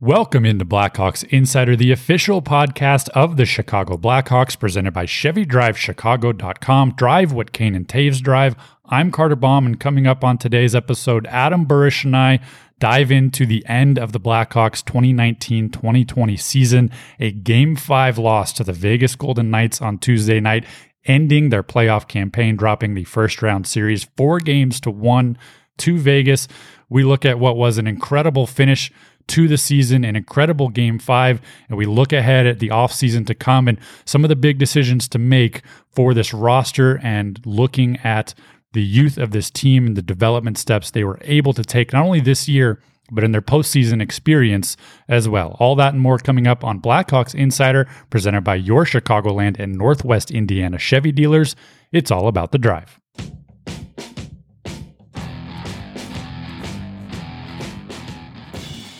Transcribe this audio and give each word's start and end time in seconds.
Welcome 0.00 0.46
into 0.46 0.64
Blackhawks 0.64 1.24
Insider, 1.24 1.74
the 1.74 1.90
official 1.90 2.40
podcast 2.40 3.08
of 3.08 3.36
the 3.36 3.44
Chicago 3.44 3.96
Blackhawks, 3.96 4.56
presented 4.56 4.92
by 4.92 5.06
ChevyDriveChicago.com. 5.06 6.94
Drive 6.94 7.32
what 7.32 7.50
Kane 7.52 7.74
and 7.74 7.88
Toews 7.88 8.22
drive. 8.22 8.54
I'm 8.84 9.10
Carter 9.10 9.34
Baum, 9.34 9.66
and 9.66 9.80
coming 9.80 10.06
up 10.06 10.22
on 10.22 10.38
today's 10.38 10.76
episode, 10.76 11.26
Adam 11.26 11.66
Burish 11.66 12.04
and 12.04 12.16
I 12.16 12.38
dive 12.78 13.10
into 13.10 13.44
the 13.44 13.66
end 13.66 13.98
of 13.98 14.12
the 14.12 14.20
Blackhawks 14.20 14.84
2019 14.84 15.68
2020 15.68 16.36
season, 16.36 16.92
a 17.18 17.32
Game 17.32 17.74
5 17.74 18.18
loss 18.18 18.52
to 18.52 18.62
the 18.62 18.72
Vegas 18.72 19.16
Golden 19.16 19.50
Knights 19.50 19.82
on 19.82 19.98
Tuesday 19.98 20.38
night, 20.38 20.64
ending 21.06 21.48
their 21.48 21.64
playoff 21.64 22.06
campaign, 22.06 22.54
dropping 22.54 22.94
the 22.94 23.02
first 23.02 23.42
round 23.42 23.66
series 23.66 24.04
four 24.16 24.38
games 24.38 24.80
to 24.82 24.92
one 24.92 25.36
to 25.78 25.98
Vegas. 25.98 26.46
We 26.88 27.02
look 27.02 27.24
at 27.24 27.40
what 27.40 27.56
was 27.56 27.78
an 27.78 27.88
incredible 27.88 28.46
finish 28.46 28.92
to 29.28 29.48
the 29.48 29.56
season, 29.56 30.04
an 30.04 30.16
incredible 30.16 30.68
game 30.68 30.98
five, 30.98 31.40
and 31.68 31.78
we 31.78 31.86
look 31.86 32.12
ahead 32.12 32.46
at 32.46 32.58
the 32.58 32.68
offseason 32.68 33.26
to 33.26 33.34
come 33.34 33.68
and 33.68 33.78
some 34.04 34.24
of 34.24 34.28
the 34.28 34.36
big 34.36 34.58
decisions 34.58 35.08
to 35.08 35.18
make 35.18 35.62
for 35.90 36.14
this 36.14 36.34
roster 36.34 36.98
and 37.02 37.40
looking 37.46 37.96
at 37.98 38.34
the 38.72 38.82
youth 38.82 39.16
of 39.16 39.30
this 39.30 39.50
team 39.50 39.86
and 39.86 39.96
the 39.96 40.02
development 40.02 40.58
steps 40.58 40.90
they 40.90 41.04
were 41.04 41.18
able 41.22 41.52
to 41.52 41.62
take, 41.62 41.92
not 41.92 42.04
only 42.04 42.20
this 42.20 42.48
year, 42.48 42.82
but 43.10 43.24
in 43.24 43.32
their 43.32 43.42
postseason 43.42 44.02
experience 44.02 44.76
as 45.08 45.28
well. 45.28 45.56
All 45.58 45.74
that 45.76 45.94
and 45.94 46.02
more 46.02 46.18
coming 46.18 46.46
up 46.46 46.64
on 46.64 46.80
Blackhawks 46.80 47.34
Insider, 47.34 47.88
presented 48.10 48.42
by 48.42 48.56
your 48.56 48.84
Chicagoland 48.84 49.58
and 49.58 49.74
Northwest 49.74 50.30
Indiana 50.30 50.78
Chevy 50.78 51.12
dealers. 51.12 51.56
It's 51.92 52.10
all 52.10 52.28
about 52.28 52.52
the 52.52 52.58
drive. 52.58 53.00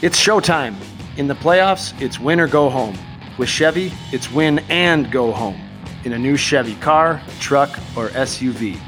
It's 0.01 0.17
showtime. 0.17 0.77
In 1.17 1.27
the 1.27 1.35
playoffs, 1.35 2.01
it's 2.01 2.21
win 2.21 2.39
or 2.39 2.47
go 2.47 2.71
home. 2.71 2.97
With 3.37 3.49
Chevy, 3.49 3.93
it's 4.13 4.31
win 4.31 4.61
and 4.69 5.11
go 5.11 5.33
home 5.33 5.61
in 6.05 6.13
a 6.13 6.19
new 6.19 6.37
Chevy 6.37 6.77
car, 6.77 7.21
truck, 7.41 7.71
or 7.97 8.11
SUV. 8.11 8.79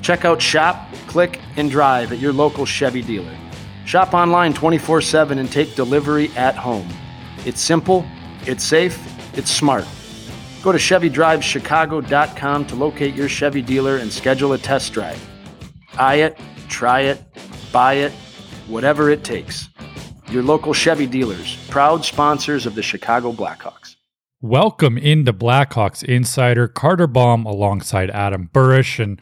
Check 0.00 0.24
out 0.24 0.40
Shop, 0.40 0.88
Click, 1.08 1.40
and 1.56 1.70
Drive 1.70 2.10
at 2.10 2.20
your 2.20 2.32
local 2.32 2.64
Chevy 2.64 3.02
dealer. 3.02 3.36
Shop 3.84 4.14
online 4.14 4.54
24 4.54 5.02
7 5.02 5.38
and 5.38 5.52
take 5.52 5.74
delivery 5.74 6.30
at 6.36 6.56
home. 6.56 6.88
It's 7.44 7.60
simple, 7.60 8.06
it's 8.46 8.64
safe, 8.64 8.98
it's 9.36 9.50
smart. 9.50 9.84
Go 10.62 10.72
to 10.72 10.78
ChevyDriveChicago.com 10.78 12.66
to 12.66 12.74
locate 12.76 13.14
your 13.14 13.28
Chevy 13.28 13.60
dealer 13.60 13.98
and 13.98 14.10
schedule 14.10 14.54
a 14.54 14.58
test 14.58 14.94
drive. 14.94 15.22
Eye 15.98 16.16
it, 16.16 16.38
try 16.70 17.00
it, 17.00 17.22
buy 17.72 17.94
it, 17.94 18.12
whatever 18.68 19.10
it 19.10 19.22
takes 19.22 19.69
your 20.32 20.42
local 20.42 20.72
Chevy 20.72 21.06
dealers, 21.06 21.56
proud 21.68 22.04
sponsors 22.04 22.66
of 22.66 22.74
the 22.74 22.82
Chicago 22.82 23.32
Blackhawks. 23.32 23.96
Welcome 24.40 24.96
into 24.96 25.32
Blackhawks 25.32 26.02
Insider, 26.02 26.66
Carter 26.68 27.06
Baum 27.06 27.44
alongside 27.44 28.10
Adam 28.10 28.48
Burish. 28.54 28.98
And 28.98 29.20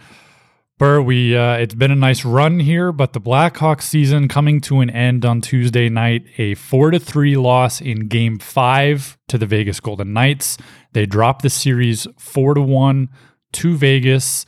Burr, 0.79 1.01
we 1.01 1.37
uh, 1.37 1.55
it's 1.55 1.75
been 1.75 1.91
a 1.91 1.97
nice 1.97 2.25
run 2.25 2.61
here, 2.61 2.93
but 2.93 3.15
the 3.15 3.21
Blackhawks 3.21 3.83
season 3.83 4.29
coming 4.29 4.61
to 4.61 4.79
an 4.81 4.91
end 4.91 5.25
on 5.25 5.41
Tuesday 5.41 5.89
night. 5.89 6.25
A 6.39 6.55
four 6.55 6.93
to 6.93 7.01
three 7.01 7.37
loss 7.37 7.81
in 7.81 8.07
Game 8.07 8.39
Five 8.39 9.19
to 9.27 9.39
the 9.39 9.47
Vegas 9.47 9.81
Golden 9.81 10.13
Knights. 10.13 10.57
They 10.93 11.05
dropped 11.05 11.43
the 11.43 11.51
series 11.51 12.07
four 12.17 12.55
to 12.55 12.63
one 12.63 13.09
to 13.55 13.77
Vegas. 13.77 14.47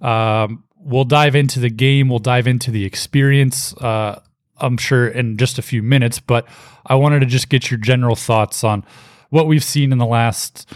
Um, 0.00 0.62
we'll 0.76 1.04
dive 1.04 1.34
into 1.34 1.58
the 1.58 1.70
game. 1.70 2.08
We'll 2.08 2.20
dive 2.20 2.46
into 2.46 2.70
the 2.70 2.84
experience. 2.84 3.74
Uh, 3.74 4.20
I'm 4.62 4.78
sure 4.78 5.08
in 5.08 5.36
just 5.36 5.58
a 5.58 5.62
few 5.62 5.82
minutes, 5.82 6.20
but 6.20 6.46
I 6.86 6.94
wanted 6.94 7.20
to 7.20 7.26
just 7.26 7.48
get 7.48 7.70
your 7.70 7.78
general 7.78 8.16
thoughts 8.16 8.64
on 8.64 8.84
what 9.30 9.46
we've 9.46 9.64
seen 9.64 9.92
in 9.92 9.98
the 9.98 10.06
last 10.06 10.70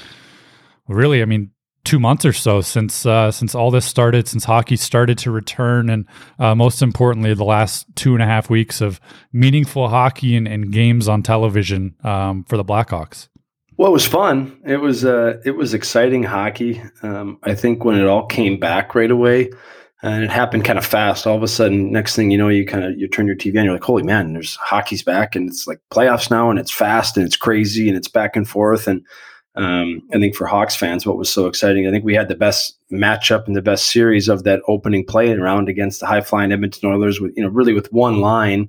really, 0.88 1.22
I 1.22 1.24
mean, 1.24 1.50
two 1.86 2.00
months 2.00 2.24
or 2.24 2.32
so 2.32 2.60
since 2.60 3.06
uh, 3.06 3.30
since 3.30 3.54
all 3.54 3.70
this 3.70 3.86
started, 3.86 4.28
since 4.28 4.44
hockey 4.44 4.76
started 4.76 5.16
to 5.18 5.30
return, 5.30 5.88
and 5.88 6.04
uh, 6.38 6.54
most 6.54 6.82
importantly, 6.82 7.32
the 7.32 7.44
last 7.44 7.86
two 7.94 8.12
and 8.14 8.22
a 8.22 8.26
half 8.26 8.50
weeks 8.50 8.80
of 8.80 9.00
meaningful 9.32 9.88
hockey 9.88 10.36
and, 10.36 10.46
and 10.48 10.72
games 10.72 11.08
on 11.08 11.22
television 11.22 11.94
um, 12.02 12.44
for 12.44 12.56
the 12.56 12.64
Blackhawks. 12.64 13.28
Well, 13.78 13.90
it 13.90 13.92
was 13.92 14.06
fun. 14.06 14.60
It 14.64 14.78
was 14.78 15.04
uh, 15.04 15.40
it 15.44 15.52
was 15.52 15.74
exciting 15.74 16.24
hockey. 16.24 16.82
Um, 17.02 17.38
I 17.42 17.54
think 17.54 17.84
when 17.84 17.98
it 17.98 18.06
all 18.06 18.26
came 18.26 18.58
back 18.58 18.94
right 18.94 19.10
away, 19.10 19.50
and 20.02 20.22
it 20.22 20.30
happened 20.30 20.64
kind 20.64 20.78
of 20.78 20.84
fast. 20.84 21.26
All 21.26 21.36
of 21.36 21.42
a 21.42 21.48
sudden, 21.48 21.90
next 21.90 22.14
thing 22.14 22.30
you 22.30 22.38
know, 22.38 22.48
you 22.48 22.66
kind 22.66 22.84
of 22.84 22.98
you 22.98 23.08
turn 23.08 23.26
your 23.26 23.36
TV 23.36 23.58
on, 23.58 23.64
you're 23.64 23.74
like, 23.74 23.84
"Holy 23.84 24.02
man, 24.02 24.32
there's 24.34 24.56
hockey's 24.56 25.02
back!" 25.02 25.34
And 25.34 25.48
it's 25.48 25.66
like 25.66 25.80
playoffs 25.90 26.30
now, 26.30 26.50
and 26.50 26.58
it's 26.58 26.70
fast 26.70 27.16
and 27.16 27.24
it's 27.24 27.36
crazy 27.36 27.88
and 27.88 27.96
it's 27.96 28.08
back 28.08 28.36
and 28.36 28.48
forth. 28.48 28.86
And 28.86 29.04
um, 29.54 30.02
I 30.12 30.18
think 30.18 30.36
for 30.36 30.46
Hawks 30.46 30.76
fans, 30.76 31.06
what 31.06 31.16
was 31.16 31.32
so 31.32 31.46
exciting, 31.46 31.86
I 31.86 31.90
think 31.90 32.04
we 32.04 32.14
had 32.14 32.28
the 32.28 32.34
best 32.34 32.78
matchup 32.92 33.46
and 33.46 33.56
the 33.56 33.62
best 33.62 33.90
series 33.90 34.28
of 34.28 34.44
that 34.44 34.60
opening 34.68 35.04
play 35.04 35.32
round 35.34 35.68
against 35.68 36.00
the 36.00 36.06
high 36.06 36.20
flying 36.20 36.52
Edmonton 36.52 36.90
Oilers 36.90 37.20
with 37.20 37.32
you 37.36 37.42
know 37.42 37.48
really 37.48 37.72
with 37.72 37.92
one 37.92 38.20
line. 38.20 38.68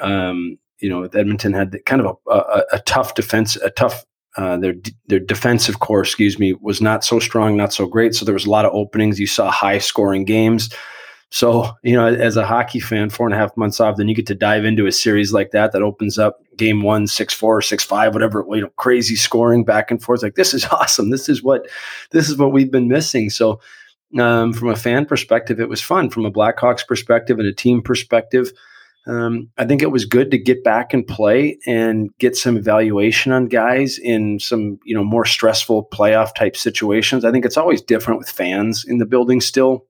Um, 0.00 0.58
you 0.80 0.88
know, 0.88 1.04
Edmonton 1.04 1.52
had 1.52 1.76
kind 1.86 2.02
of 2.02 2.18
a, 2.28 2.30
a, 2.30 2.64
a 2.74 2.78
tough 2.80 3.14
defense, 3.14 3.56
a 3.56 3.70
tough 3.70 4.04
uh, 4.38 4.56
their 4.56 4.74
their 5.08 5.18
defensive 5.18 5.80
core, 5.80 6.00
excuse 6.00 6.38
me, 6.38 6.52
was 6.60 6.80
not 6.80 7.02
so 7.02 7.18
strong, 7.18 7.56
not 7.56 7.72
so 7.72 7.86
great. 7.86 8.14
So 8.14 8.24
there 8.24 8.34
was 8.34 8.46
a 8.46 8.50
lot 8.50 8.64
of 8.64 8.72
openings. 8.72 9.18
You 9.18 9.26
saw 9.26 9.50
high 9.50 9.78
scoring 9.78 10.24
games. 10.24 10.72
So 11.30 11.72
you 11.82 11.96
know, 11.96 12.06
as 12.06 12.36
a 12.36 12.46
hockey 12.46 12.78
fan, 12.78 13.10
four 13.10 13.26
and 13.26 13.34
a 13.34 13.36
half 13.36 13.56
months 13.56 13.80
off, 13.80 13.96
then 13.96 14.06
you 14.06 14.14
get 14.14 14.28
to 14.28 14.36
dive 14.36 14.64
into 14.64 14.86
a 14.86 14.92
series 14.92 15.32
like 15.32 15.50
that 15.50 15.72
that 15.72 15.82
opens 15.82 16.20
up 16.20 16.38
game 16.56 16.82
one, 16.82 17.08
six 17.08 17.34
four, 17.34 17.60
six 17.60 17.82
five, 17.82 18.14
whatever. 18.14 18.44
You 18.48 18.60
know, 18.60 18.70
crazy 18.76 19.16
scoring 19.16 19.64
back 19.64 19.90
and 19.90 20.00
forth. 20.00 20.22
Like 20.22 20.36
this 20.36 20.54
is 20.54 20.64
awesome. 20.70 21.10
This 21.10 21.28
is 21.28 21.42
what 21.42 21.66
this 22.12 22.28
is 22.28 22.38
what 22.38 22.52
we've 22.52 22.72
been 22.72 22.88
missing. 22.88 23.30
So. 23.30 23.60
Um, 24.18 24.54
from 24.54 24.70
a 24.70 24.74
fan 24.74 25.04
perspective, 25.04 25.60
it 25.60 25.68
was 25.68 25.82
fun. 25.82 26.08
From 26.08 26.24
a 26.24 26.32
Blackhawks 26.32 26.86
perspective 26.86 27.38
and 27.38 27.46
a 27.46 27.52
team 27.52 27.82
perspective, 27.82 28.50
um, 29.08 29.48
I 29.56 29.64
think 29.64 29.80
it 29.80 29.90
was 29.90 30.04
good 30.04 30.30
to 30.30 30.38
get 30.38 30.62
back 30.62 30.92
and 30.92 31.06
play 31.06 31.58
and 31.66 32.10
get 32.18 32.36
some 32.36 32.58
evaluation 32.58 33.32
on 33.32 33.46
guys 33.46 33.98
in 33.98 34.38
some 34.38 34.78
you 34.84 34.94
know 34.94 35.02
more 35.02 35.24
stressful 35.24 35.88
playoff 35.92 36.34
type 36.34 36.56
situations. 36.56 37.24
I 37.24 37.32
think 37.32 37.46
it's 37.46 37.56
always 37.56 37.80
different 37.80 38.18
with 38.18 38.28
fans 38.28 38.84
in 38.86 38.98
the 38.98 39.06
building 39.06 39.40
still. 39.40 39.86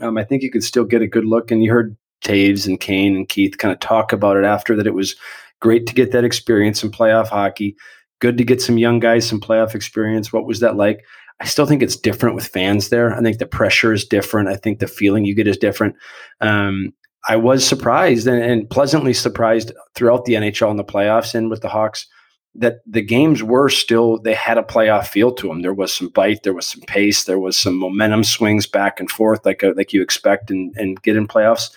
Um, 0.00 0.18
I 0.18 0.24
think 0.24 0.42
you 0.42 0.50
could 0.50 0.64
still 0.64 0.84
get 0.84 1.00
a 1.00 1.06
good 1.06 1.24
look, 1.24 1.52
and 1.52 1.62
you 1.62 1.70
heard 1.70 1.96
Toews 2.24 2.66
and 2.66 2.80
Kane 2.80 3.14
and 3.14 3.28
Keith 3.28 3.56
kind 3.58 3.72
of 3.72 3.78
talk 3.78 4.12
about 4.12 4.36
it 4.36 4.44
after 4.44 4.74
that. 4.74 4.86
It 4.86 4.94
was 4.94 5.14
great 5.60 5.86
to 5.86 5.94
get 5.94 6.10
that 6.10 6.24
experience 6.24 6.82
in 6.82 6.90
playoff 6.90 7.28
hockey. 7.28 7.76
Good 8.20 8.36
to 8.38 8.44
get 8.44 8.60
some 8.60 8.78
young 8.78 8.98
guys 8.98 9.28
some 9.28 9.40
playoff 9.40 9.76
experience. 9.76 10.32
What 10.32 10.44
was 10.46 10.58
that 10.58 10.76
like? 10.76 11.04
I 11.38 11.46
still 11.46 11.66
think 11.66 11.82
it's 11.82 11.96
different 11.96 12.34
with 12.34 12.48
fans 12.48 12.88
there. 12.88 13.14
I 13.14 13.22
think 13.22 13.38
the 13.38 13.46
pressure 13.46 13.92
is 13.92 14.04
different. 14.04 14.48
I 14.48 14.56
think 14.56 14.78
the 14.78 14.86
feeling 14.86 15.24
you 15.24 15.34
get 15.34 15.46
is 15.46 15.56
different. 15.56 15.94
Um, 16.40 16.92
I 17.28 17.36
was 17.36 17.66
surprised 17.66 18.26
and, 18.26 18.42
and, 18.42 18.70
pleasantly 18.70 19.12
surprised 19.12 19.72
throughout 19.94 20.24
the 20.24 20.34
NHL 20.34 20.70
and 20.70 20.78
the 20.78 20.84
playoffs 20.84 21.34
and 21.34 21.50
with 21.50 21.60
the 21.60 21.68
Hawks 21.68 22.06
that 22.54 22.80
the 22.86 23.02
games 23.02 23.42
were 23.42 23.68
still 23.68 24.18
they 24.18 24.34
had 24.34 24.58
a 24.58 24.62
playoff 24.62 25.06
feel 25.06 25.32
to 25.34 25.48
them. 25.48 25.62
There 25.62 25.74
was 25.74 25.92
some 25.92 26.08
bite, 26.08 26.42
there 26.42 26.54
was 26.54 26.66
some 26.66 26.80
pace, 26.82 27.24
there 27.24 27.38
was 27.38 27.56
some 27.56 27.78
momentum 27.78 28.24
swings 28.24 28.66
back 28.66 28.98
and 28.98 29.10
forth 29.10 29.44
like 29.44 29.62
uh, 29.62 29.72
like 29.76 29.92
you 29.92 30.02
expect 30.02 30.50
and, 30.50 30.74
and 30.76 31.00
get 31.02 31.16
in 31.16 31.28
playoffs. 31.28 31.70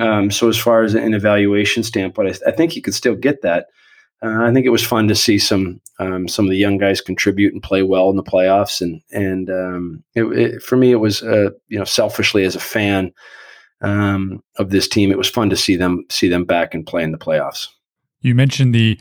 Um, 0.00 0.30
so 0.30 0.48
as 0.48 0.56
far 0.56 0.82
as 0.82 0.94
an 0.94 1.14
evaluation 1.14 1.82
standpoint, 1.82 2.40
I, 2.46 2.50
I 2.50 2.52
think 2.52 2.74
you 2.74 2.82
could 2.82 2.94
still 2.94 3.14
get 3.14 3.42
that. 3.42 3.66
Uh, 4.22 4.44
I 4.44 4.52
think 4.52 4.64
it 4.64 4.70
was 4.70 4.84
fun 4.84 5.08
to 5.08 5.14
see 5.14 5.38
some 5.38 5.80
um, 5.98 6.26
some 6.28 6.46
of 6.46 6.50
the 6.50 6.56
young 6.56 6.78
guys 6.78 7.00
contribute 7.00 7.52
and 7.52 7.62
play 7.62 7.82
well 7.82 8.08
in 8.10 8.16
the 8.16 8.22
playoffs, 8.22 8.80
and 8.80 9.02
and 9.12 9.50
um, 9.50 10.04
it, 10.14 10.24
it, 10.24 10.62
for 10.62 10.76
me, 10.76 10.92
it 10.92 10.96
was 10.96 11.22
uh, 11.22 11.50
you 11.68 11.78
know 11.78 11.84
selfishly 11.84 12.44
as 12.44 12.56
a 12.56 12.60
fan 12.60 13.12
um, 13.82 14.42
of 14.56 14.70
this 14.70 14.88
team. 14.88 15.10
It 15.10 15.18
was 15.18 15.28
fun 15.28 15.50
to 15.50 15.56
see 15.56 15.76
them 15.76 16.04
see 16.08 16.28
them 16.28 16.44
back 16.44 16.74
and 16.74 16.86
play 16.86 17.02
in 17.02 17.12
the 17.12 17.18
playoffs. 17.18 17.68
You 18.20 18.34
mentioned 18.34 18.74
the 18.74 18.98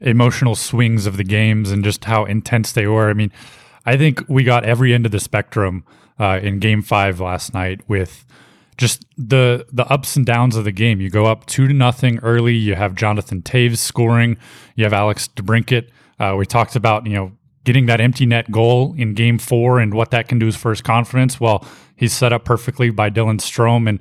emotional 0.00 0.54
swings 0.54 1.06
of 1.06 1.16
the 1.16 1.24
games 1.24 1.70
and 1.70 1.84
just 1.84 2.04
how 2.04 2.24
intense 2.24 2.72
they 2.72 2.86
were. 2.86 3.10
I 3.10 3.14
mean, 3.14 3.32
I 3.84 3.96
think 3.96 4.22
we 4.28 4.44
got 4.44 4.64
every 4.64 4.94
end 4.94 5.06
of 5.06 5.12
the 5.12 5.20
spectrum 5.20 5.84
uh, 6.18 6.38
in 6.42 6.58
Game 6.58 6.82
Five 6.82 7.20
last 7.20 7.54
night 7.54 7.80
with 7.88 8.24
just 8.76 9.04
the 9.16 9.66
the 9.72 9.86
ups 9.86 10.16
and 10.16 10.24
downs 10.24 10.56
of 10.56 10.64
the 10.64 10.72
game. 10.72 11.00
You 11.00 11.10
go 11.10 11.26
up 11.26 11.46
two 11.46 11.68
to 11.68 11.74
nothing 11.74 12.18
early. 12.20 12.54
You 12.54 12.74
have 12.74 12.94
Jonathan 12.94 13.42
Toews 13.42 13.78
scoring. 13.78 14.38
You 14.74 14.84
have 14.84 14.92
Alex 14.92 15.28
DeBrincat. 15.28 15.88
Uh, 16.18 16.34
we 16.36 16.46
talked 16.46 16.76
about 16.76 17.06
you 17.06 17.14
know 17.14 17.32
getting 17.64 17.86
that 17.86 18.00
empty 18.00 18.26
net 18.26 18.50
goal 18.50 18.94
in 18.96 19.14
Game 19.14 19.38
Four 19.38 19.78
and 19.80 19.94
what 19.94 20.10
that 20.10 20.28
can 20.28 20.38
do 20.38 20.50
for 20.52 20.70
his 20.70 20.80
confidence. 20.80 21.40
Well, 21.40 21.64
He's 22.00 22.14
set 22.14 22.32
up 22.32 22.46
perfectly 22.46 22.88
by 22.88 23.10
Dylan 23.10 23.40
Strome 23.40 23.86
and 23.86 24.00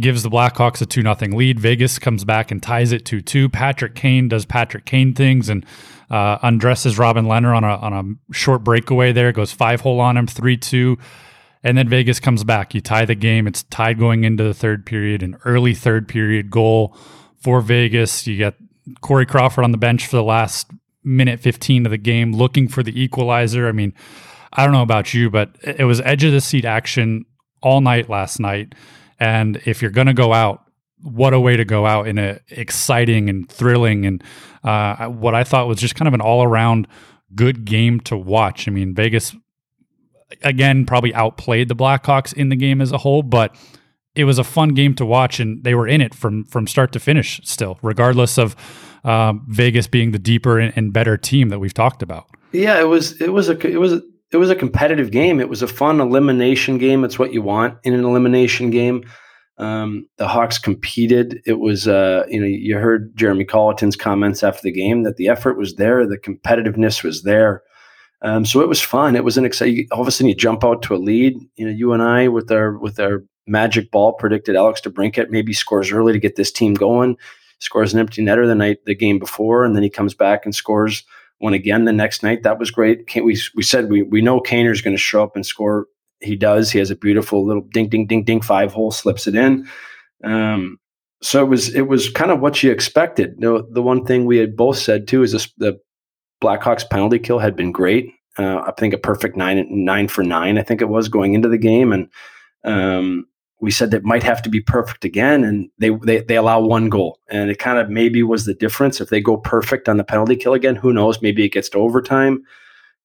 gives 0.00 0.24
the 0.24 0.30
Blackhawks 0.30 0.82
a 0.82 0.86
2 0.86 1.02
0 1.02 1.14
lead. 1.36 1.60
Vegas 1.60 2.00
comes 2.00 2.24
back 2.24 2.50
and 2.50 2.60
ties 2.60 2.90
it 2.90 3.04
2 3.04 3.20
2. 3.20 3.48
Patrick 3.48 3.94
Kane 3.94 4.26
does 4.26 4.44
Patrick 4.44 4.84
Kane 4.84 5.14
things 5.14 5.48
and 5.48 5.64
uh, 6.10 6.38
undresses 6.42 6.98
Robin 6.98 7.26
Lehner 7.26 7.56
on 7.56 7.62
a, 7.62 7.76
on 7.76 7.92
a 7.92 8.34
short 8.34 8.64
breakaway 8.64 9.12
there, 9.12 9.30
goes 9.30 9.52
five 9.52 9.82
hole 9.82 10.00
on 10.00 10.16
him, 10.16 10.26
3 10.26 10.56
2. 10.56 10.98
And 11.62 11.78
then 11.78 11.88
Vegas 11.88 12.18
comes 12.18 12.42
back. 12.42 12.74
You 12.74 12.80
tie 12.80 13.04
the 13.04 13.14
game. 13.14 13.46
It's 13.46 13.62
tied 13.62 14.00
going 14.00 14.24
into 14.24 14.42
the 14.42 14.54
third 14.54 14.84
period, 14.84 15.22
an 15.22 15.36
early 15.44 15.72
third 15.72 16.08
period 16.08 16.50
goal 16.50 16.96
for 17.36 17.60
Vegas. 17.60 18.26
You 18.26 18.38
get 18.38 18.56
Corey 19.02 19.26
Crawford 19.26 19.62
on 19.62 19.70
the 19.70 19.78
bench 19.78 20.08
for 20.08 20.16
the 20.16 20.24
last 20.24 20.68
minute 21.02 21.40
15 21.40 21.86
of 21.86 21.90
the 21.90 21.98
game, 21.98 22.32
looking 22.32 22.68
for 22.68 22.82
the 22.82 23.00
equalizer. 23.00 23.68
I 23.68 23.72
mean, 23.72 23.94
I 24.52 24.64
don't 24.64 24.72
know 24.72 24.82
about 24.82 25.14
you, 25.14 25.30
but 25.30 25.56
it 25.62 25.84
was 25.84 26.00
edge 26.00 26.24
of 26.24 26.32
the 26.32 26.40
seat 26.40 26.64
action 26.64 27.24
all 27.62 27.80
night 27.80 28.08
last 28.08 28.40
night. 28.40 28.74
And 29.18 29.60
if 29.66 29.82
you're 29.82 29.90
going 29.90 30.06
to 30.06 30.14
go 30.14 30.32
out, 30.32 30.64
what 31.02 31.32
a 31.32 31.40
way 31.40 31.56
to 31.56 31.64
go 31.64 31.86
out 31.86 32.06
in 32.06 32.18
a 32.18 32.40
exciting 32.48 33.30
and 33.30 33.48
thrilling 33.48 34.04
and 34.04 34.22
uh, 34.64 35.06
what 35.06 35.34
I 35.34 35.44
thought 35.44 35.66
was 35.66 35.78
just 35.78 35.94
kind 35.94 36.06
of 36.06 36.14
an 36.14 36.20
all 36.20 36.42
around 36.42 36.86
good 37.34 37.64
game 37.64 38.00
to 38.00 38.16
watch. 38.16 38.68
I 38.68 38.70
mean, 38.70 38.94
Vegas 38.94 39.34
again 40.42 40.86
probably 40.86 41.14
outplayed 41.14 41.68
the 41.68 41.76
Blackhawks 41.76 42.32
in 42.32 42.50
the 42.50 42.56
game 42.56 42.80
as 42.80 42.92
a 42.92 42.98
whole, 42.98 43.22
but 43.22 43.56
it 44.14 44.24
was 44.24 44.38
a 44.38 44.44
fun 44.44 44.70
game 44.70 44.94
to 44.96 45.06
watch, 45.06 45.40
and 45.40 45.62
they 45.64 45.74
were 45.74 45.86
in 45.86 46.00
it 46.00 46.14
from 46.14 46.44
from 46.44 46.66
start 46.66 46.92
to 46.92 47.00
finish. 47.00 47.40
Still, 47.44 47.78
regardless 47.82 48.38
of 48.38 48.56
um, 49.04 49.46
Vegas 49.48 49.86
being 49.86 50.10
the 50.10 50.18
deeper 50.18 50.58
and, 50.58 50.72
and, 50.76 50.92
better 50.92 51.16
team 51.16 51.48
that 51.48 51.58
we've 51.58 51.72
talked 51.72 52.02
about. 52.02 52.26
Yeah, 52.52 52.78
it 52.78 52.84
was 52.84 53.20
it 53.20 53.32
was 53.32 53.48
a 53.48 53.58
it 53.66 53.78
was 53.78 54.02
it 54.32 54.36
was 54.36 54.50
a 54.50 54.56
competitive 54.56 55.10
game. 55.10 55.40
It 55.40 55.48
was 55.48 55.62
a 55.62 55.68
fun 55.68 56.00
elimination 56.00 56.78
game. 56.78 57.04
It's 57.04 57.18
what 57.18 57.32
you 57.32 57.42
want 57.42 57.78
in 57.84 57.94
an 57.94 58.04
elimination 58.04 58.70
game. 58.70 59.04
Um, 59.58 60.06
the 60.16 60.26
Hawks 60.26 60.58
competed. 60.58 61.42
It 61.44 61.60
was, 61.60 61.86
uh, 61.86 62.24
you 62.28 62.40
know, 62.40 62.46
you 62.46 62.78
heard 62.78 63.14
Jeremy 63.14 63.44
Colliton's 63.44 63.96
comments 63.96 64.42
after 64.42 64.62
the 64.62 64.72
game 64.72 65.02
that 65.02 65.16
the 65.16 65.28
effort 65.28 65.58
was 65.58 65.74
there, 65.74 66.06
the 66.06 66.16
competitiveness 66.16 67.04
was 67.04 67.24
there. 67.24 67.62
Um, 68.22 68.46
so 68.46 68.60
it 68.60 68.68
was 68.68 68.80
fun. 68.80 69.16
It 69.16 69.24
was 69.24 69.36
an 69.36 69.44
exciting. 69.44 69.86
All 69.92 70.00
of 70.00 70.08
a 70.08 70.10
sudden, 70.10 70.28
you 70.28 70.34
jump 70.34 70.64
out 70.64 70.82
to 70.82 70.94
a 70.94 70.96
lead. 70.96 71.34
You 71.56 71.66
know, 71.66 71.72
you 71.72 71.92
and 71.92 72.02
I 72.02 72.28
with 72.28 72.50
our 72.50 72.78
with 72.78 73.00
our 73.00 73.22
magic 73.50 73.90
ball 73.90 74.12
predicted 74.12 74.56
Alex 74.56 74.80
DeBrincat 74.80 75.30
maybe 75.30 75.52
scores 75.52 75.92
early 75.92 76.12
to 76.12 76.18
get 76.18 76.36
this 76.36 76.52
team 76.52 76.74
going. 76.74 77.16
Scores 77.58 77.92
an 77.92 78.00
empty 78.00 78.22
netter 78.22 78.46
the 78.46 78.54
night 78.54 78.84
the 78.86 78.94
game 78.94 79.18
before, 79.18 79.64
and 79.64 79.76
then 79.76 79.82
he 79.82 79.90
comes 79.90 80.14
back 80.14 80.46
and 80.46 80.54
scores 80.54 81.04
one 81.38 81.52
again 81.52 81.84
the 81.84 81.92
next 81.92 82.22
night. 82.22 82.42
That 82.42 82.58
was 82.58 82.70
great. 82.70 83.14
We 83.14 83.38
we 83.54 83.62
said 83.62 83.90
we 83.90 84.02
we 84.02 84.22
know 84.22 84.40
Kaner's 84.40 84.80
going 84.80 84.96
to 84.96 85.02
show 85.02 85.22
up 85.22 85.36
and 85.36 85.44
score 85.44 85.86
he 86.20 86.36
does. 86.36 86.70
He 86.70 86.78
has 86.78 86.90
a 86.90 86.96
beautiful 86.96 87.44
little 87.44 87.62
ding, 87.72 87.88
ding, 87.88 88.06
ding, 88.06 88.24
ding 88.24 88.40
five 88.40 88.72
hole, 88.72 88.90
slips 88.90 89.26
it 89.26 89.34
in. 89.34 89.66
Um, 90.22 90.78
so 91.22 91.42
it 91.42 91.48
was 91.48 91.74
it 91.74 91.88
was 91.88 92.10
kind 92.10 92.30
of 92.30 92.40
what 92.40 92.62
you 92.62 92.70
expected. 92.70 93.34
You 93.38 93.66
the 93.70 93.82
one 93.82 94.04
thing 94.04 94.24
we 94.24 94.38
had 94.38 94.56
both 94.56 94.78
said 94.78 95.08
too 95.08 95.22
is 95.22 95.32
this, 95.32 95.52
the 95.58 95.78
Blackhawks 96.42 96.88
penalty 96.88 97.18
kill 97.18 97.38
had 97.38 97.56
been 97.56 97.72
great. 97.72 98.10
Uh, 98.38 98.58
I 98.66 98.72
think 98.78 98.94
a 98.94 98.98
perfect 98.98 99.36
nine 99.36 99.66
nine 99.70 100.08
for 100.08 100.22
nine. 100.22 100.56
I 100.56 100.62
think 100.62 100.80
it 100.80 100.88
was 100.88 101.08
going 101.08 101.34
into 101.34 101.48
the 101.48 101.58
game, 101.58 101.92
and 101.92 102.08
um, 102.64 103.26
we 103.60 103.70
said 103.70 103.90
that 103.90 104.04
might 104.04 104.22
have 104.22 104.42
to 104.42 104.48
be 104.48 104.60
perfect 104.60 105.04
again. 105.04 105.44
And 105.44 105.70
they 105.78 105.90
they 105.90 106.20
they 106.22 106.36
allow 106.36 106.60
one 106.60 106.88
goal, 106.88 107.18
and 107.28 107.50
it 107.50 107.58
kind 107.58 107.78
of 107.78 107.90
maybe 107.90 108.22
was 108.22 108.44
the 108.44 108.54
difference. 108.54 109.00
If 109.00 109.10
they 109.10 109.20
go 109.20 109.36
perfect 109.36 109.88
on 109.88 109.96
the 109.96 110.04
penalty 110.04 110.36
kill 110.36 110.54
again, 110.54 110.76
who 110.76 110.92
knows? 110.92 111.22
Maybe 111.22 111.44
it 111.44 111.52
gets 111.52 111.68
to 111.70 111.78
overtime. 111.78 112.42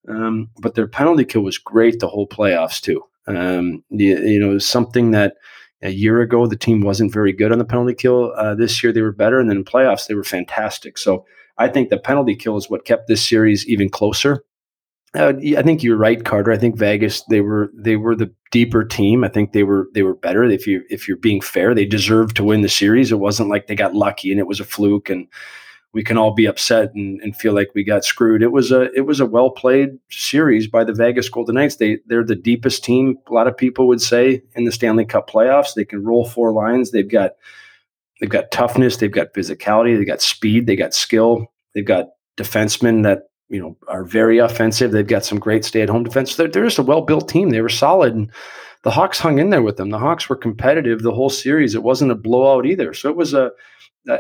Um, 0.08 0.50
but 0.62 0.76
their 0.76 0.88
penalty 0.88 1.26
kill 1.26 1.42
was 1.42 1.58
great 1.58 2.00
the 2.00 2.08
whole 2.08 2.28
playoffs 2.28 2.80
too. 2.80 3.02
Um, 3.28 3.84
you, 3.90 4.18
you 4.20 4.40
know, 4.40 4.60
something 4.60 5.12
that 5.12 5.36
a 5.82 5.90
year 5.90 6.22
ago 6.22 6.48
the 6.48 6.56
team 6.56 6.82
wasn't 6.82 7.14
very 7.14 7.34
good 7.34 7.52
on 7.52 7.58
the 7.58 7.66
penalty 7.66 7.96
kill. 7.96 8.32
Uh, 8.38 8.56
this 8.56 8.84
year 8.84 8.94
they 8.94 9.02
were 9.02 9.12
better, 9.12 9.40
and 9.40 9.50
then 9.50 9.58
in 9.58 9.66
playoffs 9.66 10.08
they 10.08 10.16
were 10.16 10.24
fantastic. 10.24 10.98
So 10.98 11.26
I 11.58 11.68
think 11.68 11.90
the 11.90 11.98
penalty 11.98 12.36
kill 12.36 12.58
is 12.58 12.70
what 12.70 12.86
kept 12.86 13.08
this 13.08 13.28
series 13.28 13.68
even 13.68 13.90
closer. 13.90 14.44
Uh, 15.16 15.34
I 15.58 15.62
think 15.62 15.82
you're 15.84 15.98
right, 15.98 16.24
Carter. 16.24 16.52
I 16.52 16.58
think 16.58 16.78
Vegas 16.78 17.24
they 17.30 17.42
were 17.42 17.72
they 17.74 17.96
were 17.96 18.16
the 18.16 18.34
deeper 18.52 18.84
team. 18.84 19.24
I 19.24 19.30
think 19.30 19.54
they 19.54 19.64
were 19.64 19.88
they 19.94 20.04
were 20.04 20.16
better. 20.16 20.44
If 20.44 20.68
you 20.68 20.84
if 20.90 21.08
you're 21.08 21.18
being 21.18 21.42
fair, 21.42 21.74
they 21.74 21.86
deserved 21.86 22.36
to 22.38 22.44
win 22.44 22.62
the 22.62 22.70
series. 22.70 23.12
It 23.12 23.20
wasn't 23.20 23.50
like 23.50 23.68
they 23.68 23.76
got 23.76 23.96
lucky 23.96 24.32
and 24.32 24.40
it 24.40 24.48
was 24.48 24.60
a 24.60 24.66
fluke 24.66 25.10
and 25.10 25.28
we 25.94 26.04
can 26.04 26.18
all 26.18 26.34
be 26.34 26.46
upset 26.46 26.94
and, 26.94 27.22
and 27.22 27.38
feel 27.38 27.54
like 27.54 27.70
we 27.74 27.82
got 27.82 28.04
screwed. 28.04 28.44
It 28.44 28.52
was 28.52 28.70
a 28.70 28.92
it 28.94 29.06
was 29.06 29.22
a 29.22 29.26
well 29.26 29.50
played 29.50 29.92
series 30.12 30.68
by 30.68 30.84
the 30.84 30.94
Vegas 30.94 31.30
Golden 31.30 31.56
Knights. 31.56 31.78
They 31.78 32.00
they're 32.08 32.26
the 32.26 32.36
deepest 32.36 32.84
team. 32.84 33.18
A 33.30 33.34
lot 33.34 33.48
of 33.48 33.56
people 33.56 33.88
would 33.88 34.02
say 34.02 34.44
in 34.56 34.66
the 34.66 34.72
Stanley 34.74 35.06
Cup 35.06 35.30
playoffs. 35.30 35.74
They 35.74 35.86
can 35.86 36.04
roll 36.04 36.28
four 36.28 36.52
lines. 36.52 36.92
They've 36.92 37.10
got 37.10 37.32
they've 38.20 38.30
got 38.30 38.52
toughness. 38.52 38.98
They've 38.98 39.10
got 39.10 39.34
physicality. 39.34 39.98
They 39.98 40.04
got 40.04 40.22
speed. 40.22 40.68
They 40.68 40.76
got 40.76 40.94
skill. 40.94 41.48
They've 41.74 41.86
got 41.86 42.08
defensemen 42.38 43.04
that 43.04 43.30
you 43.50 43.60
know 43.60 43.78
are 43.88 44.04
very 44.04 44.38
offensive. 44.38 44.92
They've 44.92 45.06
got 45.06 45.26
some 45.26 45.40
great 45.40 45.66
stay 45.66 45.82
at 45.82 45.90
home 45.90 46.04
defense. 46.04 46.36
They're, 46.36 46.48
they're 46.48 46.64
just 46.66 46.80
a 46.80 46.84
well 46.84 47.02
built 47.02 47.30
team. 47.30 47.50
They 47.50 47.62
were 47.62 47.70
solid 47.70 48.16
and. 48.16 48.32
The 48.84 48.92
Hawks 48.92 49.18
hung 49.18 49.40
in 49.40 49.50
there 49.50 49.64
with 49.64 49.78
them. 49.78 49.90
The 49.90 49.98
Hawks 49.98 50.30
were 50.30 50.36
competitive 50.36 51.02
the 51.02 51.12
whole 51.12 51.32
series. 51.32 51.74
It 51.74 51.82
wasn't 51.82 52.12
a 52.12 52.16
blowout 52.16 52.68
either. 52.68 52.94
So 52.94 53.10
it 53.10 53.16
was 53.16 53.34
a 53.34 53.50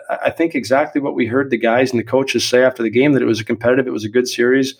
I 0.10 0.31
think 0.31 0.56
exactly 0.56 1.01
what 1.01 1.16
we 1.16 1.27
heard 1.27 1.50
the 1.50 1.57
guys 1.57 1.92
and 1.92 2.00
the 2.00 2.04
coaches 2.04 2.48
say 2.48 2.63
after 2.63 2.81
the 2.81 2.89
game 2.89 3.13
that 3.13 3.22
it 3.22 3.27
was 3.27 3.39
a 3.39 3.45
competitive, 3.45 3.88
it 3.88 3.92
was 3.92 4.06
a 4.06 4.10
good 4.10 4.27
series. 4.27 4.75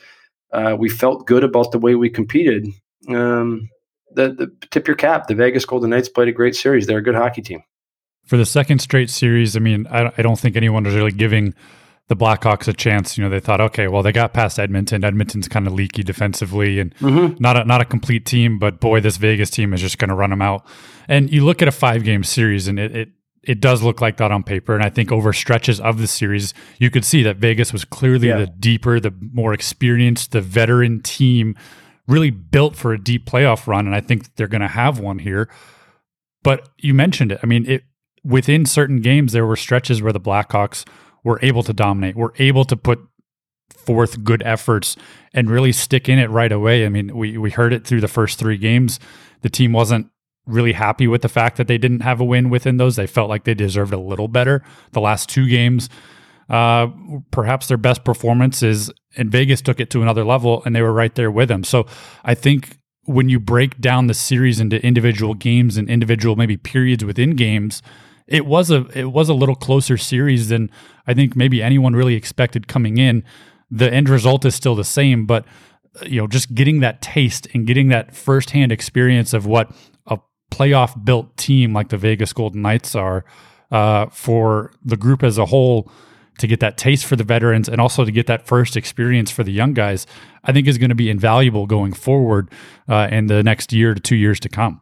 Uh, 0.52 0.76
we 0.78 0.90
felt 0.90 1.28
good 1.28 1.44
about 1.44 1.72
the 1.72 1.80
way 1.80 1.96
we 1.96 2.10
competed. 2.10 2.68
Um, 3.10 3.70
the, 4.12 4.30
the 4.30 4.68
tip 4.72 4.88
your 4.88 4.96
cap. 4.96 5.28
The 5.28 5.36
Vegas 5.36 5.66
Golden 5.66 5.90
Knights 5.90 6.10
played 6.10 6.28
a 6.28 6.32
great 6.32 6.56
series. 6.56 6.88
They're 6.88 7.00
a 7.00 7.04
good 7.04 7.16
hockey 7.16 7.42
team. 7.42 7.62
For 8.26 8.38
the 8.38 8.46
second 8.46 8.80
straight 8.80 9.10
series, 9.10 9.56
I 9.56 9.60
mean, 9.60 9.86
I, 9.88 10.12
I 10.18 10.22
don't 10.22 10.40
think 10.40 10.56
anyone 10.56 10.86
was 10.86 10.96
really 10.96 11.12
giving 11.12 11.54
the 12.08 12.16
Blackhawks 12.16 12.68
a 12.68 12.74
chance. 12.74 13.18
You 13.18 13.24
know, 13.24 13.30
they 13.30 13.40
thought, 13.40 13.62
okay, 13.62 13.88
well, 13.88 14.04
they 14.04 14.12
got 14.12 14.34
past 14.34 14.60
Edmonton. 14.60 15.04
Edmonton's 15.04 15.48
kind 15.48 15.68
of 15.68 15.74
leaky 15.74 16.04
defensively 16.04 16.80
and 16.80 16.96
mm-hmm. 16.96 17.36
not 17.40 17.58
a, 17.58 17.66
not 17.66 17.82
a 17.82 17.86
complete 17.86 18.26
team, 18.26 18.60
but 18.60 18.80
boy, 18.80 19.00
this 19.00 19.18
Vegas 19.18 19.50
team 19.50 19.74
is 19.74 19.82
just 19.82 19.98
going 19.98 20.10
to 20.10 20.16
run 20.16 20.30
them 20.30 20.42
out. 20.42 20.66
And 21.08 21.32
you 21.32 21.44
look 21.44 21.62
at 21.62 21.68
a 21.68 21.72
five 21.72 22.04
game 22.04 22.24
series, 22.24 22.68
and 22.68 22.80
it, 22.80 22.96
it 22.96 23.10
it 23.44 23.62
does 23.62 23.84
look 23.84 24.02
like 24.02 24.18
that 24.18 24.32
on 24.32 24.44
paper. 24.44 24.74
And 24.74 24.84
I 24.84 24.90
think 24.90 25.12
over 25.12 25.32
stretches 25.32 25.80
of 25.80 26.00
the 26.00 26.08
series, 26.08 26.54
you 26.80 26.90
could 26.90 27.06
see 27.06 27.24
that 27.24 27.38
Vegas 27.38 27.72
was 27.72 27.86
clearly 27.86 28.30
yeah. 28.30 28.38
the 28.38 28.48
deeper, 28.48 29.00
the 29.00 29.14
more 29.34 29.54
experienced, 29.54 30.32
the 30.32 30.42
veteran 30.42 31.02
team, 31.02 31.56
really 32.08 32.32
built 32.32 32.76
for 32.76 32.92
a 32.92 33.02
deep 33.02 33.26
playoff 33.26 33.68
run. 33.68 33.86
And 33.86 33.96
I 33.96 34.02
think 34.02 34.36
they're 34.36 34.48
going 34.48 34.62
to 34.62 34.68
have 34.68 35.00
one 35.00 35.20
here. 35.20 35.48
But 36.44 36.70
you 36.80 36.94
mentioned 36.94 37.32
it. 37.32 37.40
I 37.44 37.46
mean, 37.46 37.70
it 37.70 37.84
within 38.24 38.66
certain 38.66 39.02
games, 39.02 39.32
there 39.32 39.46
were 39.46 39.56
stretches 39.56 40.02
where 40.02 40.14
the 40.14 40.20
Blackhawks 40.20 40.84
were 41.26 41.40
able 41.42 41.64
to 41.64 41.74
dominate, 41.74 42.16
We're 42.16 42.32
able 42.38 42.64
to 42.64 42.78
put 42.78 43.00
forth 43.70 44.24
good 44.24 44.44
efforts 44.46 44.96
and 45.34 45.50
really 45.50 45.72
stick 45.74 46.08
in 46.08 46.20
it 46.20 46.30
right 46.30 46.52
away. 46.52 46.86
I 46.86 46.90
mean, 46.90 47.16
we 47.18 47.38
we 47.38 47.50
heard 47.50 47.74
it 47.74 47.86
through 47.86 48.02
the 48.02 48.08
first 48.08 48.40
three 48.40 48.58
games. 48.58 49.00
The 49.42 49.50
team 49.50 49.74
wasn't 49.74 50.08
really 50.46 50.74
happy 50.74 51.08
with 51.08 51.24
the 51.24 51.30
fact 51.30 51.58
that 51.58 51.68
they 51.68 51.80
didn't 51.80 52.02
have 52.02 52.22
a 52.22 52.24
win 52.24 52.50
within 52.50 52.78
those. 52.78 52.96
They 52.96 53.08
felt 53.08 53.30
like 53.30 53.44
they 53.44 53.56
deserved 53.56 53.92
a 53.92 54.00
little 54.00 54.28
better. 54.28 54.64
The 54.92 55.02
last 55.02 55.28
two 55.28 55.50
games, 55.50 55.90
uh, 56.50 56.88
perhaps 57.32 57.68
their 57.68 57.78
best 57.78 58.04
performance 58.04 58.62
is, 58.62 58.92
and 59.18 59.32
Vegas 59.32 59.62
took 59.62 59.80
it 59.80 59.90
to 59.90 60.04
another 60.04 60.24
level, 60.24 60.62
and 60.64 60.76
they 60.76 60.84
were 60.84 60.94
right 60.94 61.14
there 61.16 61.32
with 61.32 61.50
them. 61.50 61.64
So 61.64 61.88
I 62.24 62.36
think 62.36 62.78
when 63.06 63.30
you 63.30 63.40
break 63.40 63.80
down 63.82 64.06
the 64.06 64.14
series 64.14 64.60
into 64.60 64.84
individual 64.86 65.34
games 65.34 65.78
and 65.78 65.90
individual 65.90 66.36
maybe 66.36 66.58
periods 66.58 67.04
within 67.04 67.32
games, 67.32 67.82
it 68.28 68.46
was 68.46 68.72
a 68.72 68.86
it 68.98 69.12
was 69.12 69.30
a 69.30 69.34
little 69.34 69.56
closer 69.56 69.98
series 69.98 70.50
than 70.50 70.70
I 71.08 71.14
think 71.14 71.36
maybe 71.36 71.62
anyone 71.62 71.96
really 71.96 72.16
expected 72.16 72.68
coming 72.68 72.98
in. 72.98 73.24
The 73.70 73.92
end 73.92 74.10
result 74.10 74.46
is 74.46 74.56
still 74.56 74.76
the 74.76 74.84
same, 74.84 75.26
but 75.26 75.46
you 76.04 76.20
know, 76.20 76.28
just 76.28 76.54
getting 76.54 76.80
that 76.82 77.02
taste 77.02 77.48
and 77.54 77.66
getting 77.66 77.90
that 77.90 78.16
firsthand 78.16 78.72
experience 78.72 79.34
of 79.34 79.46
what 79.46 79.72
a 80.08 80.18
playoff 80.52 81.04
built 81.06 81.36
team 81.38 81.74
like 81.74 81.90
the 81.90 81.98
Vegas 81.98 82.34
Golden 82.34 82.62
Knights 82.62 82.96
are 82.96 83.24
uh, 83.72 84.08
for 84.08 84.72
the 84.84 84.98
group 84.98 85.24
as 85.24 85.38
a 85.38 85.46
whole 85.46 85.90
to 86.38 86.48
get 86.48 86.60
that 86.60 86.78
taste 86.78 87.06
for 87.06 87.16
the 87.16 87.24
veterans 87.24 87.70
and 87.70 87.80
also 87.80 88.04
to 88.04 88.12
get 88.12 88.28
that 88.28 88.46
first 88.46 88.76
experience 88.76 89.32
for 89.32 89.44
the 89.44 89.52
young 89.52 89.74
guys, 89.74 90.06
I 90.44 90.52
think 90.52 90.68
is 90.68 90.78
going 90.78 90.90
to 90.90 90.96
be 90.96 91.10
invaluable 91.10 91.66
going 91.66 91.94
forward 91.94 92.52
uh, 92.90 93.08
in 93.10 93.28
the 93.28 93.42
next 93.42 93.72
year 93.72 93.94
to 93.94 94.02
two 94.02 94.18
years 94.18 94.40
to 94.42 94.50
come. 94.50 94.82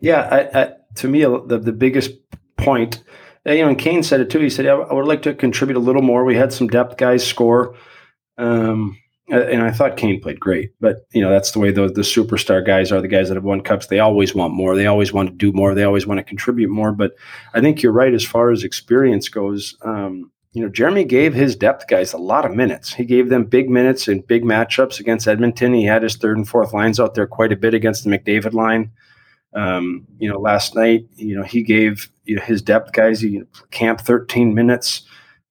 Yeah, 0.00 0.28
I, 0.30 0.60
I, 0.60 0.72
to 0.96 1.08
me, 1.08 1.20
the, 1.22 1.60
the 1.62 1.72
biggest 1.72 2.12
point, 2.60 3.02
you 3.46 3.58
know, 3.58 3.68
and 3.68 3.78
Kane 3.78 4.02
said 4.02 4.20
it 4.20 4.30
too. 4.30 4.40
He 4.40 4.50
said, 4.50 4.66
I 4.66 4.92
would 4.92 5.06
like 5.06 5.22
to 5.22 5.34
contribute 5.34 5.76
a 5.76 5.80
little 5.80 6.02
more. 6.02 6.24
We 6.24 6.36
had 6.36 6.52
some 6.52 6.68
depth 6.68 6.96
guys 6.96 7.26
score. 7.26 7.74
Um, 8.38 8.96
and 9.30 9.62
I 9.62 9.70
thought 9.70 9.96
Kane 9.96 10.20
played 10.20 10.40
great, 10.40 10.72
but 10.80 11.06
you 11.12 11.22
know 11.22 11.30
that's 11.30 11.52
the 11.52 11.60
way 11.60 11.70
the 11.70 11.86
the 11.86 12.02
superstar 12.02 12.64
guys 12.66 12.90
are. 12.90 13.00
The 13.00 13.08
guys 13.08 13.28
that 13.28 13.36
have 13.36 13.44
won 13.44 13.60
cups, 13.60 13.86
they 13.86 14.00
always 14.00 14.34
want 14.34 14.54
more. 14.54 14.74
They 14.74 14.86
always 14.86 15.12
want 15.12 15.28
to 15.28 15.34
do 15.34 15.52
more. 15.52 15.74
They 15.74 15.84
always 15.84 16.06
want 16.06 16.18
to 16.18 16.24
contribute 16.24 16.68
more. 16.68 16.92
But 16.92 17.12
I 17.54 17.60
think 17.60 17.82
you're 17.82 17.92
right 17.92 18.12
as 18.12 18.24
far 18.24 18.50
as 18.50 18.64
experience 18.64 19.28
goes. 19.28 19.76
Um, 19.82 20.32
you 20.52 20.62
know, 20.62 20.68
Jeremy 20.68 21.04
gave 21.04 21.32
his 21.32 21.54
depth 21.54 21.86
guys 21.86 22.12
a 22.12 22.18
lot 22.18 22.44
of 22.44 22.56
minutes. 22.56 22.92
He 22.92 23.04
gave 23.04 23.28
them 23.28 23.44
big 23.44 23.70
minutes 23.70 24.08
in 24.08 24.22
big 24.22 24.42
matchups 24.42 24.98
against 24.98 25.28
Edmonton. 25.28 25.74
He 25.74 25.84
had 25.84 26.02
his 26.02 26.16
third 26.16 26.36
and 26.36 26.48
fourth 26.48 26.72
lines 26.72 26.98
out 26.98 27.14
there 27.14 27.28
quite 27.28 27.52
a 27.52 27.56
bit 27.56 27.72
against 27.72 28.02
the 28.02 28.10
McDavid 28.10 28.52
line. 28.52 28.90
Um, 29.54 30.06
you 30.18 30.28
know, 30.28 30.38
last 30.38 30.76
night, 30.76 31.06
you 31.16 31.36
know, 31.36 31.42
he 31.42 31.62
gave 31.62 32.10
you 32.24 32.36
know, 32.36 32.42
his 32.42 32.62
depth 32.62 32.92
guys 32.92 33.20
he 33.20 33.42
Kampf 33.70 34.04
13 34.04 34.54
minutes. 34.54 35.02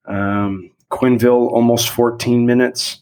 Um, 0.06 0.72
Quenneville 0.90 1.52
almost 1.52 1.90
14 1.90 2.46
minutes. 2.46 3.02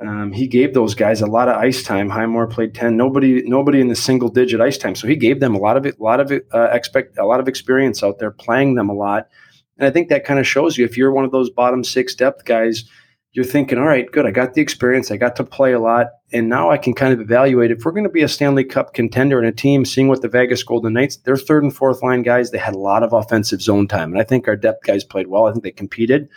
Um, 0.00 0.32
he 0.32 0.46
gave 0.46 0.74
those 0.74 0.94
guys 0.94 1.20
a 1.20 1.26
lot 1.26 1.48
of 1.48 1.56
ice 1.56 1.82
time. 1.82 2.08
Highmore 2.08 2.46
played 2.46 2.72
ten. 2.72 2.96
Nobody, 2.96 3.42
nobody 3.42 3.80
in 3.80 3.88
the 3.88 3.96
single 3.96 4.28
digit 4.28 4.60
ice 4.60 4.78
time. 4.78 4.94
So 4.94 5.08
he 5.08 5.16
gave 5.16 5.40
them 5.40 5.56
a 5.56 5.58
lot 5.58 5.76
of 5.76 5.84
a 5.84 5.92
lot 5.98 6.20
of 6.20 6.30
uh, 6.54 6.68
expect 6.70 7.18
a 7.18 7.26
lot 7.26 7.40
of 7.40 7.48
experience 7.48 8.02
out 8.04 8.20
there, 8.20 8.30
playing 8.30 8.76
them 8.76 8.88
a 8.88 8.94
lot. 8.94 9.28
And 9.76 9.86
I 9.86 9.90
think 9.90 10.08
that 10.08 10.24
kind 10.24 10.38
of 10.38 10.46
shows 10.46 10.78
you 10.78 10.84
if 10.84 10.96
you're 10.96 11.12
one 11.12 11.24
of 11.24 11.32
those 11.32 11.50
bottom 11.50 11.82
six 11.82 12.14
depth 12.14 12.44
guys, 12.44 12.84
you're 13.32 13.44
thinking, 13.44 13.78
all 13.78 13.86
right, 13.86 14.10
good. 14.10 14.26
I 14.26 14.30
got 14.30 14.54
the 14.54 14.62
experience. 14.62 15.10
I 15.10 15.16
got 15.16 15.36
to 15.36 15.44
play 15.44 15.72
a 15.72 15.78
lot. 15.78 16.06
And 16.32 16.48
now 16.48 16.70
I 16.70 16.78
can 16.78 16.94
kind 16.94 17.12
of 17.12 17.20
evaluate 17.20 17.70
if 17.70 17.84
we're 17.84 17.92
going 17.92 18.04
to 18.04 18.10
be 18.10 18.22
a 18.22 18.28
Stanley 18.28 18.64
Cup 18.64 18.94
contender 18.94 19.38
and 19.38 19.46
a 19.46 19.52
team, 19.52 19.84
seeing 19.84 20.08
what 20.08 20.22
the 20.22 20.28
Vegas 20.28 20.62
Golden 20.62 20.94
Knights, 20.94 21.16
their 21.18 21.36
third 21.36 21.62
and 21.62 21.74
fourth 21.74 22.02
line 22.02 22.22
guys, 22.22 22.50
they 22.50 22.58
had 22.58 22.74
a 22.74 22.78
lot 22.78 23.02
of 23.02 23.12
offensive 23.12 23.60
zone 23.60 23.86
time. 23.86 24.12
And 24.12 24.20
I 24.20 24.24
think 24.24 24.48
our 24.48 24.56
depth 24.56 24.84
guys 24.84 25.04
played 25.04 25.26
well. 25.26 25.46
I 25.46 25.52
think 25.52 25.62
they 25.62 25.70
competed, 25.70 26.28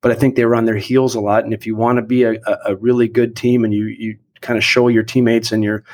but 0.00 0.12
I 0.12 0.14
think 0.14 0.36
they 0.36 0.44
were 0.44 0.54
on 0.54 0.66
their 0.66 0.76
heels 0.76 1.14
a 1.14 1.20
lot. 1.20 1.44
And 1.44 1.52
if 1.52 1.66
you 1.66 1.74
want 1.74 1.96
to 1.96 2.02
be 2.02 2.22
a, 2.22 2.36
a 2.64 2.76
really 2.76 3.08
good 3.08 3.34
team 3.34 3.64
and 3.64 3.74
you, 3.74 3.86
you 3.86 4.16
kind 4.40 4.56
of 4.56 4.64
show 4.64 4.88
your 4.88 5.02
teammates 5.02 5.52
and 5.52 5.64
your 5.64 5.84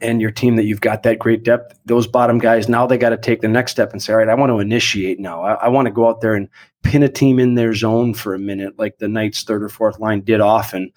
and 0.00 0.20
your 0.20 0.30
team 0.30 0.56
that 0.56 0.64
you've 0.64 0.80
got 0.80 1.02
that 1.02 1.18
great 1.18 1.42
depth, 1.42 1.78
those 1.84 2.06
bottom 2.06 2.38
guys, 2.38 2.68
now 2.68 2.86
they 2.86 2.98
got 2.98 3.10
to 3.10 3.16
take 3.16 3.40
the 3.40 3.48
next 3.48 3.72
step 3.72 3.92
and 3.92 4.02
say, 4.02 4.12
all 4.12 4.18
right, 4.18 4.28
I 4.28 4.34
want 4.34 4.50
to 4.50 4.58
initiate 4.58 5.18
now. 5.18 5.42
I, 5.42 5.54
I, 5.54 5.68
want 5.68 5.86
to 5.86 5.92
go 5.92 6.08
out 6.08 6.20
there 6.20 6.34
and 6.34 6.48
pin 6.82 7.02
a 7.02 7.08
team 7.08 7.38
in 7.38 7.54
their 7.54 7.74
zone 7.74 8.14
for 8.14 8.34
a 8.34 8.38
minute, 8.38 8.78
like 8.78 8.98
the 8.98 9.08
Knights' 9.08 9.42
third 9.42 9.62
or 9.62 9.68
fourth 9.68 9.98
line 9.98 10.20
did 10.20 10.40
often. 10.40 10.92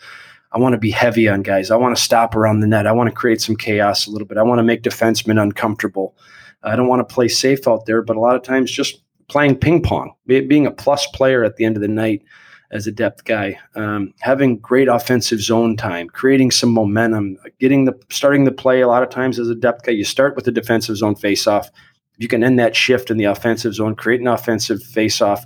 I 0.52 0.58
want 0.58 0.74
to 0.74 0.80
be 0.80 0.92
heavy 0.92 1.28
on 1.28 1.44
guys. 1.44 1.72
I 1.72 1.76
want 1.76 1.96
to 1.96 2.02
stop 2.02 2.36
around 2.36 2.60
the 2.60 2.68
net. 2.68 2.88
I 2.88 2.92
want 2.92 3.10
to 3.10 3.16
create 3.16 3.42
some 3.42 3.56
chaos 3.56 4.08
a 4.08 4.12
little 4.12 4.28
bit. 4.28 4.38
I 4.38 4.44
want 4.44 4.60
to 4.60 4.64
make 4.64 4.82
defensemen 4.82 5.42
uncomfortable. 5.42 6.16
I 6.64 6.76
don't 6.76 6.88
want 6.88 7.08
to 7.08 7.14
play 7.14 7.28
safe 7.28 7.68
out 7.68 7.86
there, 7.86 8.02
but 8.02 8.18
a 8.18 8.20
lot 8.20 8.36
of 8.36 8.42
times 8.42 8.72
just 8.72 9.04
playing 9.28 9.58
ping 9.58 9.82
pong, 9.82 10.14
being 10.26 10.66
a 10.66 10.72
plus 10.72 11.06
player 11.08 11.44
at 11.44 11.56
the 11.56 11.66
end 11.66 11.78
of 11.78 11.82
the 11.82 11.88
night 11.88 12.24
as 12.72 12.86
a 12.86 12.92
depth 12.92 13.26
guy, 13.26 13.60
um, 13.76 14.14
having 14.20 14.58
great 14.58 14.88
offensive 14.88 15.42
zone 15.42 15.76
time, 15.76 16.08
creating 16.08 16.52
some 16.52 16.72
momentum, 16.72 17.38
getting 17.60 17.86
the 17.86 18.00
starting 18.10 18.44
the 18.44 18.52
play. 18.52 18.82
A 18.82 18.88
lot 18.88 19.04
of 19.04 19.10
times 19.10 19.40
as 19.40 19.50
a 19.50 19.56
depth 19.56 19.84
guy, 19.84 19.92
you 19.94 20.04
start 20.04 20.36
with 20.36 20.46
the 20.46 20.52
defensive 20.52 20.98
zone 20.98 21.16
faceoff. 21.16 21.68
If 21.68 22.20
you 22.20 22.28
can 22.28 22.44
end 22.44 22.60
that 22.60 22.76
shift 22.76 23.10
in 23.10 23.18
the 23.18 23.26
offensive 23.26 23.74
zone, 23.74 23.96
create 23.96 24.22
an 24.22 24.28
offensive 24.28 24.80
faceoff. 24.80 25.42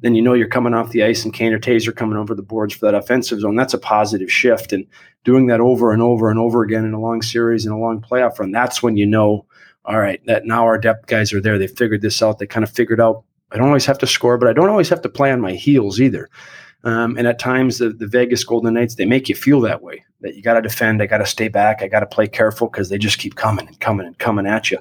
Then 0.00 0.14
you 0.14 0.22
know 0.22 0.34
you're 0.34 0.48
coming 0.48 0.74
off 0.74 0.90
the 0.90 1.02
ice 1.02 1.24
and 1.24 1.32
Kane 1.32 1.52
or 1.52 1.56
are 1.56 1.92
coming 1.92 2.18
over 2.18 2.34
the 2.34 2.42
boards 2.42 2.74
for 2.74 2.86
that 2.86 2.94
offensive 2.94 3.40
zone. 3.40 3.56
That's 3.56 3.74
a 3.74 3.78
positive 3.78 4.30
shift. 4.30 4.72
And 4.72 4.86
doing 5.24 5.46
that 5.46 5.60
over 5.60 5.92
and 5.92 6.02
over 6.02 6.30
and 6.30 6.38
over 6.38 6.62
again 6.62 6.84
in 6.84 6.92
a 6.92 7.00
long 7.00 7.22
series 7.22 7.64
and 7.64 7.74
a 7.74 7.78
long 7.78 8.02
playoff 8.02 8.38
run, 8.38 8.52
that's 8.52 8.82
when 8.82 8.96
you 8.96 9.06
know, 9.06 9.46
all 9.86 9.98
right, 9.98 10.24
that 10.26 10.44
now 10.44 10.64
our 10.64 10.78
depth 10.78 11.06
guys 11.06 11.32
are 11.32 11.40
there. 11.40 11.58
They 11.58 11.66
figured 11.66 12.02
this 12.02 12.22
out. 12.22 12.38
They 12.38 12.46
kind 12.46 12.64
of 12.64 12.70
figured 12.70 13.00
out 13.00 13.24
I 13.54 13.58
don't 13.58 13.68
always 13.68 13.86
have 13.86 13.98
to 13.98 14.06
score, 14.06 14.36
but 14.36 14.48
I 14.48 14.52
don't 14.52 14.68
always 14.68 14.88
have 14.88 15.00
to 15.02 15.08
play 15.08 15.30
on 15.30 15.40
my 15.40 15.52
heels 15.52 16.00
either. 16.00 16.28
Um, 16.82 17.16
and 17.16 17.26
at 17.26 17.38
times, 17.38 17.78
the, 17.78 17.90
the 17.90 18.06
Vegas 18.06 18.44
Golden 18.44 18.74
Knights, 18.74 18.96
they 18.96 19.06
make 19.06 19.28
you 19.28 19.34
feel 19.34 19.60
that 19.62 19.80
way 19.80 20.04
that 20.20 20.34
you 20.34 20.42
got 20.42 20.54
to 20.54 20.62
defend, 20.62 21.00
I 21.00 21.06
got 21.06 21.18
to 21.18 21.26
stay 21.26 21.48
back, 21.48 21.82
I 21.82 21.88
got 21.88 22.00
to 22.00 22.06
play 22.06 22.26
careful 22.26 22.68
because 22.68 22.88
they 22.88 22.98
just 22.98 23.18
keep 23.18 23.36
coming 23.36 23.66
and 23.66 23.78
coming 23.80 24.06
and 24.06 24.18
coming 24.18 24.46
at 24.46 24.70
you. 24.70 24.78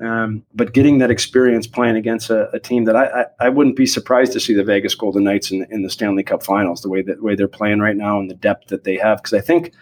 Um, 0.00 0.44
but 0.54 0.74
getting 0.74 0.98
that 0.98 1.10
experience 1.10 1.66
playing 1.66 1.96
against 1.96 2.30
a, 2.30 2.50
a 2.52 2.60
team 2.60 2.84
that 2.84 2.96
I, 2.96 3.06
I, 3.06 3.24
I, 3.40 3.48
wouldn't 3.48 3.74
be 3.74 3.86
surprised 3.86 4.32
to 4.32 4.40
see 4.40 4.54
the 4.54 4.62
Vegas 4.62 4.94
Golden 4.94 5.24
Knights 5.24 5.50
in, 5.50 5.66
in 5.70 5.82
the 5.82 5.90
Stanley 5.90 6.22
Cup 6.22 6.44
Finals, 6.44 6.82
the 6.82 6.88
way 6.88 7.02
that 7.02 7.20
way 7.20 7.34
they're 7.34 7.48
playing 7.48 7.80
right 7.80 7.96
now 7.96 8.20
and 8.20 8.30
the 8.30 8.34
depth 8.34 8.68
that 8.68 8.84
they 8.84 8.96
have. 8.96 9.18
Because 9.18 9.34
I 9.34 9.40
think 9.40 9.72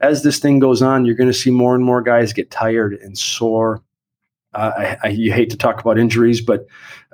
as 0.00 0.22
this 0.22 0.38
thing 0.38 0.60
goes 0.60 0.80
on, 0.80 1.04
you're 1.04 1.16
going 1.16 1.30
to 1.30 1.34
see 1.34 1.50
more 1.50 1.74
and 1.74 1.84
more 1.84 2.02
guys 2.02 2.32
get 2.32 2.52
tired 2.52 2.94
and 2.94 3.18
sore 3.18 3.82
I, 4.54 4.98
I, 5.02 5.08
you 5.08 5.32
hate 5.32 5.50
to 5.50 5.56
talk 5.56 5.80
about 5.80 5.98
injuries, 5.98 6.40
but 6.40 6.66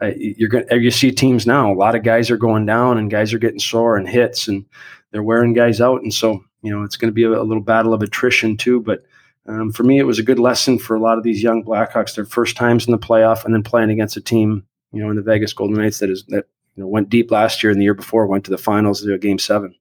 uh, 0.02 0.10
you're 0.16 0.48
going 0.48 0.66
you 0.70 0.90
see 0.90 1.10
teams 1.10 1.46
now. 1.46 1.72
A 1.72 1.74
lot 1.74 1.94
of 1.94 2.02
guys 2.02 2.30
are 2.30 2.36
going 2.36 2.66
down, 2.66 2.98
and 2.98 3.10
guys 3.10 3.32
are 3.32 3.38
getting 3.38 3.58
sore 3.58 3.96
and 3.96 4.08
hits, 4.08 4.48
and 4.48 4.64
they're 5.10 5.22
wearing 5.22 5.52
guys 5.52 5.80
out. 5.80 6.02
And 6.02 6.12
so, 6.12 6.44
you 6.62 6.70
know, 6.70 6.82
it's 6.82 6.96
going 6.96 7.10
to 7.10 7.14
be 7.14 7.24
a, 7.24 7.30
a, 7.30 7.44
little 7.44 7.62
battle 7.62 7.94
of 7.94 8.02
attrition 8.02 8.56
too. 8.56 8.80
But 8.80 9.04
um, 9.46 9.72
for 9.72 9.82
me, 9.82 9.98
it 9.98 10.04
was 10.04 10.18
a 10.18 10.24
good 10.24 10.38
lesson 10.38 10.78
for 10.78 10.94
a 10.94 11.00
lot 11.00 11.18
of 11.18 11.24
these 11.24 11.42
young 11.42 11.64
Blackhawks. 11.64 12.14
Their 12.14 12.24
first 12.24 12.56
times 12.56 12.86
in 12.86 12.92
the 12.92 12.98
playoff, 12.98 13.44
and 13.44 13.54
then 13.54 13.62
playing 13.62 13.90
against 13.90 14.16
a 14.16 14.20
team, 14.20 14.66
you 14.92 15.02
know, 15.02 15.10
in 15.10 15.16
the 15.16 15.22
Vegas 15.22 15.52
Golden 15.52 15.76
Knights 15.76 15.98
that 15.98 16.10
is 16.10 16.24
that 16.28 16.46
you 16.76 16.82
know 16.82 16.88
went 16.88 17.08
deep 17.08 17.30
last 17.30 17.62
year 17.62 17.70
and 17.70 17.80
the 17.80 17.84
year 17.84 17.94
before 17.94 18.26
went 18.26 18.44
to 18.44 18.50
the 18.50 18.58
finals 18.58 19.02
to 19.02 19.14
a 19.14 19.18
game 19.18 19.38
seven. 19.38 19.74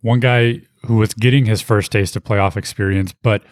One 0.00 0.20
guy 0.20 0.62
who 0.86 0.96
was 0.96 1.12
getting 1.14 1.46
his 1.46 1.60
first 1.60 1.90
taste 1.90 2.14
of 2.14 2.24
playoff 2.24 2.56
experience, 2.56 3.12
but 3.12 3.42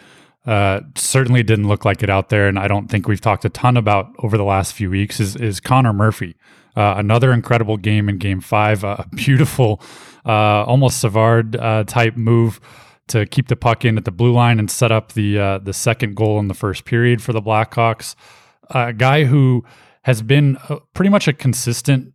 uh, 0.47 0.79
certainly 0.95 1.43
didn't 1.43 1.67
look 1.67 1.83
like 1.83 2.01
it 2.01 2.09
out 2.09 2.29
there, 2.29 2.47
and 2.47 2.57
I 2.57 2.69
don't 2.69 2.87
think 2.87 3.07
we've 3.07 3.19
talked 3.19 3.43
a 3.43 3.49
ton 3.49 3.75
about 3.75 4.15
over 4.19 4.37
the 4.37 4.45
last 4.45 4.73
few 4.73 4.89
weeks. 4.89 5.19
Is 5.19 5.35
is 5.35 5.59
Connor 5.59 5.91
Murphy? 5.91 6.37
Uh, 6.75 6.95
another 6.97 7.33
incredible 7.33 7.75
game 7.75 8.07
in 8.07 8.17
Game 8.17 8.39
Five, 8.39 8.85
a 8.85 9.05
beautiful, 9.13 9.81
uh, 10.25 10.63
almost 10.63 11.01
Savard 11.01 11.57
uh, 11.57 11.83
type 11.83 12.15
move 12.15 12.61
to 13.07 13.25
keep 13.25 13.49
the 13.49 13.55
puck 13.57 13.83
in 13.83 13.97
at 13.97 14.05
the 14.05 14.11
blue 14.11 14.31
line 14.31 14.57
and 14.57 14.71
set 14.71 14.89
up 14.89 15.11
the 15.13 15.37
uh, 15.37 15.57
the 15.57 15.73
second 15.73 16.15
goal 16.15 16.39
in 16.39 16.47
the 16.47 16.53
first 16.53 16.85
period 16.85 17.21
for 17.21 17.33
the 17.33 17.41
Blackhawks. 17.41 18.15
A 18.69 18.93
guy 18.93 19.25
who 19.25 19.65
has 20.03 20.21
been 20.21 20.57
pretty 20.93 21.09
much 21.09 21.27
a 21.27 21.33
consistent 21.33 22.13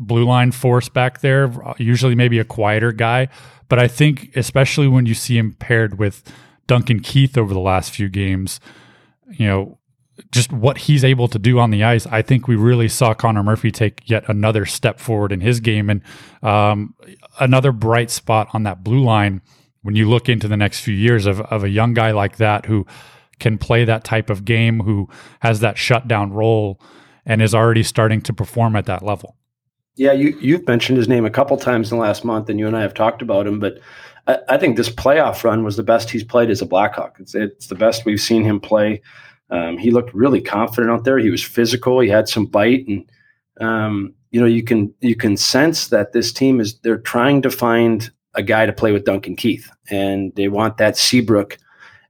blue 0.00 0.24
line 0.24 0.50
force 0.50 0.88
back 0.88 1.20
there. 1.20 1.52
Usually, 1.78 2.16
maybe 2.16 2.40
a 2.40 2.44
quieter 2.44 2.90
guy, 2.90 3.28
but 3.68 3.78
I 3.78 3.86
think 3.86 4.30
especially 4.34 4.88
when 4.88 5.06
you 5.06 5.14
see 5.14 5.38
him 5.38 5.52
paired 5.52 6.00
with 6.00 6.24
Duncan 6.72 7.00
Keith 7.00 7.36
over 7.36 7.52
the 7.52 7.60
last 7.60 7.90
few 7.90 8.08
games, 8.08 8.58
you 9.30 9.46
know, 9.46 9.78
just 10.30 10.50
what 10.50 10.78
he's 10.78 11.04
able 11.04 11.28
to 11.28 11.38
do 11.38 11.58
on 11.58 11.70
the 11.70 11.84
ice, 11.84 12.06
I 12.06 12.22
think 12.22 12.48
we 12.48 12.56
really 12.56 12.88
saw 12.88 13.12
Connor 13.12 13.42
Murphy 13.42 13.70
take 13.70 14.08
yet 14.08 14.24
another 14.26 14.64
step 14.64 14.98
forward 14.98 15.32
in 15.32 15.42
his 15.42 15.60
game 15.60 15.90
and 15.90 16.00
um, 16.42 16.94
another 17.38 17.72
bright 17.72 18.10
spot 18.10 18.48
on 18.54 18.62
that 18.62 18.82
blue 18.82 19.04
line 19.04 19.42
when 19.82 19.96
you 19.96 20.08
look 20.08 20.30
into 20.30 20.48
the 20.48 20.56
next 20.56 20.80
few 20.80 20.94
years 20.94 21.26
of, 21.26 21.42
of 21.42 21.62
a 21.62 21.68
young 21.68 21.92
guy 21.92 22.10
like 22.10 22.38
that 22.38 22.64
who 22.64 22.86
can 23.38 23.58
play 23.58 23.84
that 23.84 24.02
type 24.02 24.30
of 24.30 24.46
game, 24.46 24.80
who 24.80 25.10
has 25.40 25.60
that 25.60 25.76
shutdown 25.76 26.32
role 26.32 26.80
and 27.26 27.42
is 27.42 27.54
already 27.54 27.82
starting 27.82 28.22
to 28.22 28.32
perform 28.32 28.76
at 28.76 28.86
that 28.86 29.02
level. 29.02 29.36
Yeah, 29.96 30.12
you, 30.12 30.38
you've 30.40 30.66
mentioned 30.66 30.96
his 30.96 31.08
name 31.08 31.24
a 31.24 31.30
couple 31.30 31.56
times 31.56 31.90
in 31.92 31.98
the 31.98 32.02
last 32.02 32.24
month, 32.24 32.48
and 32.48 32.58
you 32.58 32.66
and 32.66 32.76
I 32.76 32.80
have 32.80 32.94
talked 32.94 33.20
about 33.20 33.46
him, 33.46 33.60
but 33.60 33.78
I, 34.26 34.38
I, 34.48 34.56
think 34.56 34.76
this 34.76 34.88
playoff 34.88 35.44
run 35.44 35.64
was 35.64 35.76
the 35.76 35.82
best 35.82 36.10
he's 36.10 36.24
played 36.24 36.50
as 36.50 36.62
a 36.62 36.66
Blackhawk. 36.66 37.16
It's, 37.18 37.34
it's 37.34 37.66
the 37.66 37.74
best 37.74 38.04
we've 38.04 38.20
seen 38.20 38.42
him 38.42 38.58
play. 38.58 39.02
Um, 39.50 39.76
he 39.76 39.90
looked 39.90 40.14
really 40.14 40.40
confident 40.40 40.90
out 40.90 41.04
there. 41.04 41.18
He 41.18 41.30
was 41.30 41.42
physical. 41.42 42.00
He 42.00 42.08
had 42.08 42.28
some 42.28 42.46
bite, 42.46 42.86
and 42.88 43.10
um, 43.60 44.14
you 44.30 44.40
know 44.40 44.46
you 44.46 44.62
can 44.62 44.94
you 45.00 45.14
can 45.14 45.36
sense 45.36 45.88
that 45.88 46.12
this 46.12 46.32
team 46.32 46.58
is 46.58 46.78
they're 46.78 46.98
trying 46.98 47.42
to 47.42 47.50
find 47.50 48.10
a 48.34 48.42
guy 48.42 48.64
to 48.64 48.72
play 48.72 48.92
with 48.92 49.04
Duncan 49.04 49.36
Keith, 49.36 49.70
and 49.90 50.34
they 50.36 50.48
want 50.48 50.78
that 50.78 50.96
Seabrook 50.96 51.58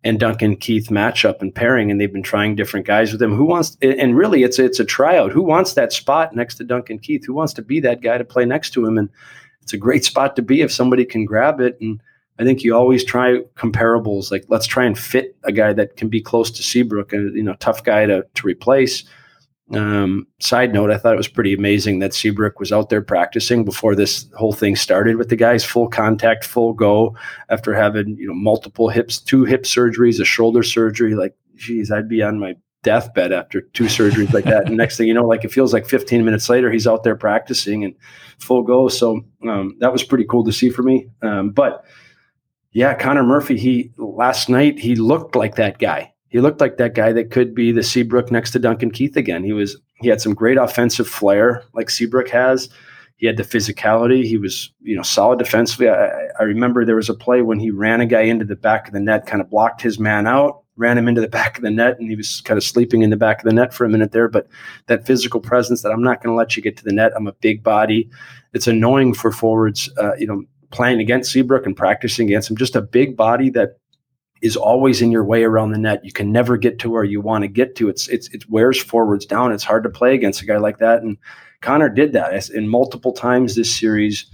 and 0.04 0.18
Duncan 0.18 0.56
Keith 0.56 0.88
matchup 0.88 1.40
and 1.40 1.54
pairing, 1.54 1.90
and 1.90 2.00
they've 2.00 2.12
been 2.12 2.22
trying 2.22 2.56
different 2.56 2.86
guys 2.86 3.12
with 3.12 3.22
him. 3.22 3.34
Who 3.34 3.44
wants? 3.44 3.76
And 3.80 4.16
really, 4.16 4.42
it's 4.42 4.58
it's 4.58 4.80
a 4.80 4.84
tryout. 4.84 5.32
Who 5.32 5.42
wants 5.42 5.74
that 5.74 5.92
spot 5.92 6.34
next 6.34 6.56
to 6.56 6.64
Duncan 6.64 6.98
Keith? 6.98 7.24
Who 7.24 7.34
wants 7.34 7.52
to 7.54 7.62
be 7.62 7.80
that 7.80 8.00
guy 8.00 8.18
to 8.18 8.24
play 8.24 8.44
next 8.44 8.70
to 8.70 8.84
him? 8.84 8.98
And 8.98 9.08
it's 9.62 9.72
a 9.72 9.78
great 9.78 10.04
spot 10.04 10.34
to 10.36 10.42
be 10.42 10.60
if 10.60 10.72
somebody 10.72 11.04
can 11.04 11.24
grab 11.24 11.60
it. 11.60 11.80
And 11.80 12.00
I 12.38 12.44
think 12.44 12.64
you 12.64 12.74
always 12.74 13.04
try 13.04 13.38
comparables. 13.56 14.30
Like 14.30 14.44
let's 14.48 14.66
try 14.66 14.84
and 14.84 14.98
fit 14.98 15.36
a 15.44 15.52
guy 15.52 15.72
that 15.72 15.96
can 15.96 16.08
be 16.08 16.20
close 16.20 16.50
to 16.52 16.62
Seabrook, 16.62 17.12
a 17.12 17.18
you 17.18 17.42
know 17.42 17.54
tough 17.54 17.84
guy 17.84 18.06
to 18.06 18.26
to 18.34 18.46
replace. 18.46 19.04
Um, 19.70 20.26
side 20.40 20.72
note, 20.72 20.90
I 20.90 20.98
thought 20.98 21.14
it 21.14 21.18
was 21.18 21.28
pretty 21.28 21.54
amazing 21.54 22.00
that 22.00 22.12
Seabrook 22.12 22.58
was 22.60 22.72
out 22.72 22.90
there 22.90 23.00
practicing 23.00 23.64
before 23.64 23.94
this 23.94 24.28
whole 24.36 24.52
thing 24.52 24.76
started 24.76 25.16
with 25.16 25.28
the 25.28 25.36
guys, 25.36 25.64
full 25.64 25.88
contact, 25.88 26.44
full 26.44 26.72
go 26.72 27.16
after 27.48 27.72
having 27.72 28.16
you 28.18 28.26
know 28.26 28.34
multiple 28.34 28.88
hips, 28.88 29.18
two 29.18 29.44
hip 29.44 29.62
surgeries, 29.62 30.20
a 30.20 30.24
shoulder 30.24 30.62
surgery. 30.62 31.14
Like, 31.14 31.34
geez, 31.54 31.90
I'd 31.90 32.08
be 32.08 32.22
on 32.22 32.38
my 32.38 32.54
deathbed 32.82 33.32
after 33.32 33.60
two 33.60 33.84
surgeries 33.84 34.32
like 34.32 34.44
that. 34.44 34.66
And 34.66 34.76
next 34.76 34.96
thing 34.96 35.06
you 35.06 35.14
know, 35.14 35.26
like 35.26 35.44
it 35.44 35.52
feels 35.52 35.72
like 35.72 35.86
15 35.86 36.24
minutes 36.24 36.48
later, 36.48 36.70
he's 36.70 36.86
out 36.86 37.04
there 37.04 37.16
practicing 37.16 37.84
and 37.84 37.94
full 38.38 38.62
go. 38.62 38.88
So 38.88 39.24
um, 39.48 39.76
that 39.78 39.92
was 39.92 40.02
pretty 40.02 40.24
cool 40.24 40.44
to 40.44 40.52
see 40.52 40.68
for 40.68 40.82
me. 40.82 41.08
Um, 41.22 41.50
but 41.50 41.84
yeah, 42.72 42.94
Connor 42.94 43.22
Murphy, 43.22 43.56
he 43.56 43.92
last 43.96 44.48
night 44.48 44.78
he 44.78 44.96
looked 44.96 45.36
like 45.36 45.56
that 45.56 45.78
guy. 45.78 46.11
He 46.32 46.40
looked 46.40 46.62
like 46.62 46.78
that 46.78 46.94
guy 46.94 47.12
that 47.12 47.30
could 47.30 47.54
be 47.54 47.72
the 47.72 47.82
Seabrook 47.82 48.30
next 48.30 48.52
to 48.52 48.58
Duncan 48.58 48.90
Keith 48.90 49.16
again. 49.16 49.44
He 49.44 49.52
was 49.52 49.76
he 49.96 50.08
had 50.08 50.22
some 50.22 50.32
great 50.32 50.56
offensive 50.56 51.06
flair 51.06 51.62
like 51.74 51.90
Seabrook 51.90 52.30
has. 52.30 52.70
He 53.18 53.26
had 53.26 53.36
the 53.36 53.42
physicality. 53.42 54.24
He 54.24 54.38
was, 54.38 54.72
you 54.80 54.96
know, 54.96 55.02
solid 55.02 55.38
defensively. 55.38 55.90
I, 55.90 56.08
I 56.40 56.44
remember 56.44 56.84
there 56.84 56.96
was 56.96 57.10
a 57.10 57.14
play 57.14 57.42
when 57.42 57.60
he 57.60 57.70
ran 57.70 58.00
a 58.00 58.06
guy 58.06 58.22
into 58.22 58.46
the 58.46 58.56
back 58.56 58.88
of 58.88 58.94
the 58.94 58.98
net, 58.98 59.26
kind 59.26 59.42
of 59.42 59.50
blocked 59.50 59.82
his 59.82 59.98
man 60.00 60.26
out, 60.26 60.62
ran 60.76 60.96
him 60.96 61.06
into 61.06 61.20
the 61.20 61.28
back 61.38 61.58
of 61.58 61.62
the 61.62 61.70
net 61.70 61.98
and 62.00 62.08
he 62.08 62.16
was 62.16 62.40
kind 62.40 62.56
of 62.56 62.64
sleeping 62.64 63.02
in 63.02 63.10
the 63.10 63.16
back 63.16 63.40
of 63.40 63.44
the 63.44 63.54
net 63.54 63.74
for 63.74 63.84
a 63.84 63.90
minute 63.90 64.12
there. 64.12 64.28
But 64.28 64.48
that 64.86 65.06
physical 65.06 65.38
presence 65.38 65.82
that 65.82 65.92
I'm 65.92 66.02
not 66.02 66.22
going 66.22 66.32
to 66.32 66.36
let 66.36 66.56
you 66.56 66.62
get 66.62 66.78
to 66.78 66.84
the 66.84 66.94
net. 66.94 67.12
I'm 67.14 67.26
a 67.26 67.34
big 67.34 67.62
body. 67.62 68.08
It's 68.54 68.66
annoying 68.66 69.12
for 69.12 69.30
forwards, 69.30 69.90
uh, 69.98 70.14
you 70.16 70.26
know, 70.26 70.44
playing 70.70 70.98
against 70.98 71.30
Seabrook 71.30 71.66
and 71.66 71.76
practicing 71.76 72.28
against 72.28 72.50
him. 72.50 72.56
Just 72.56 72.74
a 72.74 72.80
big 72.80 73.18
body 73.18 73.50
that 73.50 73.76
is 74.42 74.56
always 74.56 75.00
in 75.00 75.12
your 75.12 75.24
way 75.24 75.44
around 75.44 75.70
the 75.70 75.78
net. 75.78 76.04
You 76.04 76.12
can 76.12 76.32
never 76.32 76.56
get 76.56 76.80
to 76.80 76.90
where 76.90 77.04
you 77.04 77.20
want 77.20 77.42
to 77.42 77.48
get 77.48 77.76
to. 77.76 77.88
It's 77.88 78.08
it's 78.08 78.28
it 78.34 78.48
wears 78.50 78.82
forwards 78.82 79.24
down. 79.24 79.52
It's 79.52 79.64
hard 79.64 79.84
to 79.84 79.90
play 79.90 80.14
against 80.14 80.42
a 80.42 80.46
guy 80.46 80.58
like 80.58 80.78
that. 80.78 81.02
And 81.02 81.16
Connor 81.60 81.88
did 81.88 82.12
that 82.12 82.50
in 82.50 82.68
multiple 82.68 83.12
times 83.12 83.54
this 83.54 83.74
series. 83.74 84.26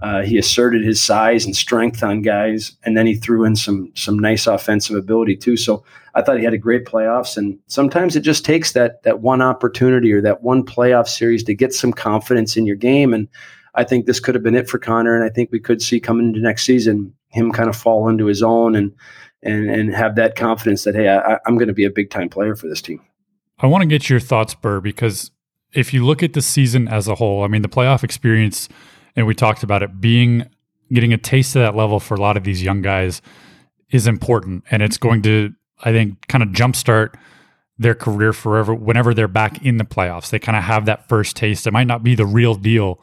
Uh, 0.00 0.22
he 0.22 0.36
asserted 0.36 0.84
his 0.84 1.00
size 1.00 1.46
and 1.46 1.56
strength 1.56 2.02
on 2.02 2.20
guys, 2.20 2.76
and 2.84 2.96
then 2.96 3.06
he 3.06 3.14
threw 3.14 3.44
in 3.44 3.56
some 3.56 3.90
some 3.94 4.18
nice 4.18 4.46
offensive 4.46 4.96
ability 4.96 5.36
too. 5.36 5.56
So 5.56 5.84
I 6.14 6.22
thought 6.22 6.38
he 6.38 6.44
had 6.44 6.54
a 6.54 6.58
great 6.58 6.84
playoffs. 6.84 7.36
And 7.36 7.58
sometimes 7.66 8.14
it 8.14 8.20
just 8.20 8.44
takes 8.44 8.72
that 8.72 9.02
that 9.02 9.20
one 9.20 9.42
opportunity 9.42 10.12
or 10.12 10.20
that 10.22 10.42
one 10.42 10.64
playoff 10.64 11.08
series 11.08 11.42
to 11.44 11.54
get 11.54 11.74
some 11.74 11.92
confidence 11.92 12.56
in 12.56 12.66
your 12.66 12.76
game. 12.76 13.12
And 13.12 13.26
I 13.74 13.84
think 13.84 14.06
this 14.06 14.20
could 14.20 14.34
have 14.34 14.44
been 14.44 14.54
it 14.54 14.68
for 14.68 14.78
Connor. 14.78 15.14
And 15.14 15.24
I 15.24 15.28
think 15.28 15.50
we 15.50 15.60
could 15.60 15.82
see 15.82 15.98
coming 15.98 16.26
into 16.26 16.40
next 16.40 16.64
season 16.64 17.12
him 17.28 17.52
kind 17.52 17.68
of 17.68 17.76
fall 17.76 18.08
into 18.08 18.26
his 18.26 18.42
own 18.42 18.74
and 18.74 18.92
and 19.46 19.70
and 19.70 19.94
have 19.94 20.16
that 20.16 20.36
confidence 20.36 20.84
that 20.84 20.94
hey, 20.94 21.08
I, 21.08 21.38
I'm 21.46 21.56
going 21.56 21.68
to 21.68 21.74
be 21.74 21.84
a 21.84 21.90
big 21.90 22.10
time 22.10 22.28
player 22.28 22.54
for 22.54 22.68
this 22.68 22.82
team. 22.82 23.00
I 23.58 23.66
want 23.66 23.82
to 23.82 23.86
get 23.86 24.10
your 24.10 24.20
thoughts, 24.20 24.54
Burr, 24.54 24.80
because 24.80 25.30
if 25.72 25.94
you 25.94 26.04
look 26.04 26.22
at 26.22 26.32
the 26.32 26.42
season 26.42 26.88
as 26.88 27.08
a 27.08 27.14
whole, 27.14 27.42
I 27.42 27.48
mean, 27.48 27.62
the 27.62 27.68
playoff 27.68 28.04
experience 28.04 28.68
and 29.14 29.26
we 29.26 29.34
talked 29.34 29.62
about 29.62 29.82
it 29.82 30.00
being 30.00 30.48
getting 30.92 31.12
a 31.12 31.18
taste 31.18 31.56
of 31.56 31.62
that 31.62 31.74
level 31.74 31.98
for 31.98 32.14
a 32.14 32.20
lot 32.20 32.36
of 32.36 32.44
these 32.44 32.62
young 32.62 32.82
guys 32.82 33.20
is 33.90 34.06
important 34.06 34.62
and 34.70 34.82
it's 34.82 34.98
going 34.98 35.22
to 35.22 35.52
i 35.84 35.90
think 35.90 36.26
kind 36.28 36.44
of 36.44 36.50
jumpstart 36.50 37.14
their 37.78 37.94
career 37.94 38.32
forever 38.32 38.74
whenever 38.74 39.12
they're 39.12 39.28
back 39.28 39.62
in 39.62 39.76
the 39.76 39.84
playoffs. 39.84 40.30
They 40.30 40.38
kind 40.38 40.56
of 40.56 40.64
have 40.64 40.86
that 40.86 41.08
first 41.10 41.36
taste. 41.36 41.66
It 41.66 41.74
might 41.74 41.86
not 41.86 42.02
be 42.02 42.14
the 42.14 42.24
real 42.24 42.54
deal 42.54 43.00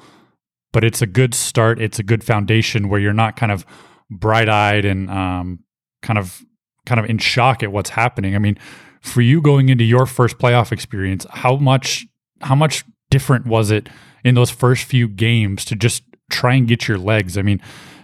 but 0.74 0.84
it's 0.84 1.02
a 1.02 1.08
good 1.08 1.34
start. 1.34 1.80
It's 1.80 2.00
a 2.00 2.04
good 2.04 2.24
foundation 2.26 2.90
where 2.90 3.00
you're 3.00 3.14
not 3.14 3.38
kind 3.38 3.52
of 3.52 3.66
bright-eyed 4.10 4.84
and 4.84 5.10
um, 5.10 5.60
kind 6.04 6.20
of 6.20 6.44
kind 6.86 7.00
of 7.00 7.10
in 7.10 7.18
shock 7.18 7.64
at 7.64 7.72
what's 7.72 7.90
happening 7.92 8.36
i 8.36 8.40
mean 8.40 8.58
for 9.02 9.22
you 9.22 9.42
going 9.42 9.70
into 9.70 9.84
your 9.84 10.06
first 10.06 10.38
playoff 10.38 10.72
experience 10.72 11.26
how 11.32 11.56
much 11.56 12.06
how 12.42 12.56
much 12.56 12.84
different 13.10 13.46
was 13.46 13.72
it 13.72 13.90
in 14.24 14.36
those 14.36 14.50
first 14.50 14.86
few 14.86 15.08
games 15.08 15.66
to 15.66 15.76
just 15.76 16.04
try 16.30 16.56
and 16.56 16.68
get 16.68 16.88
your 16.88 16.98
legs. 16.98 17.38
I 17.38 17.42
mean, 17.42 17.62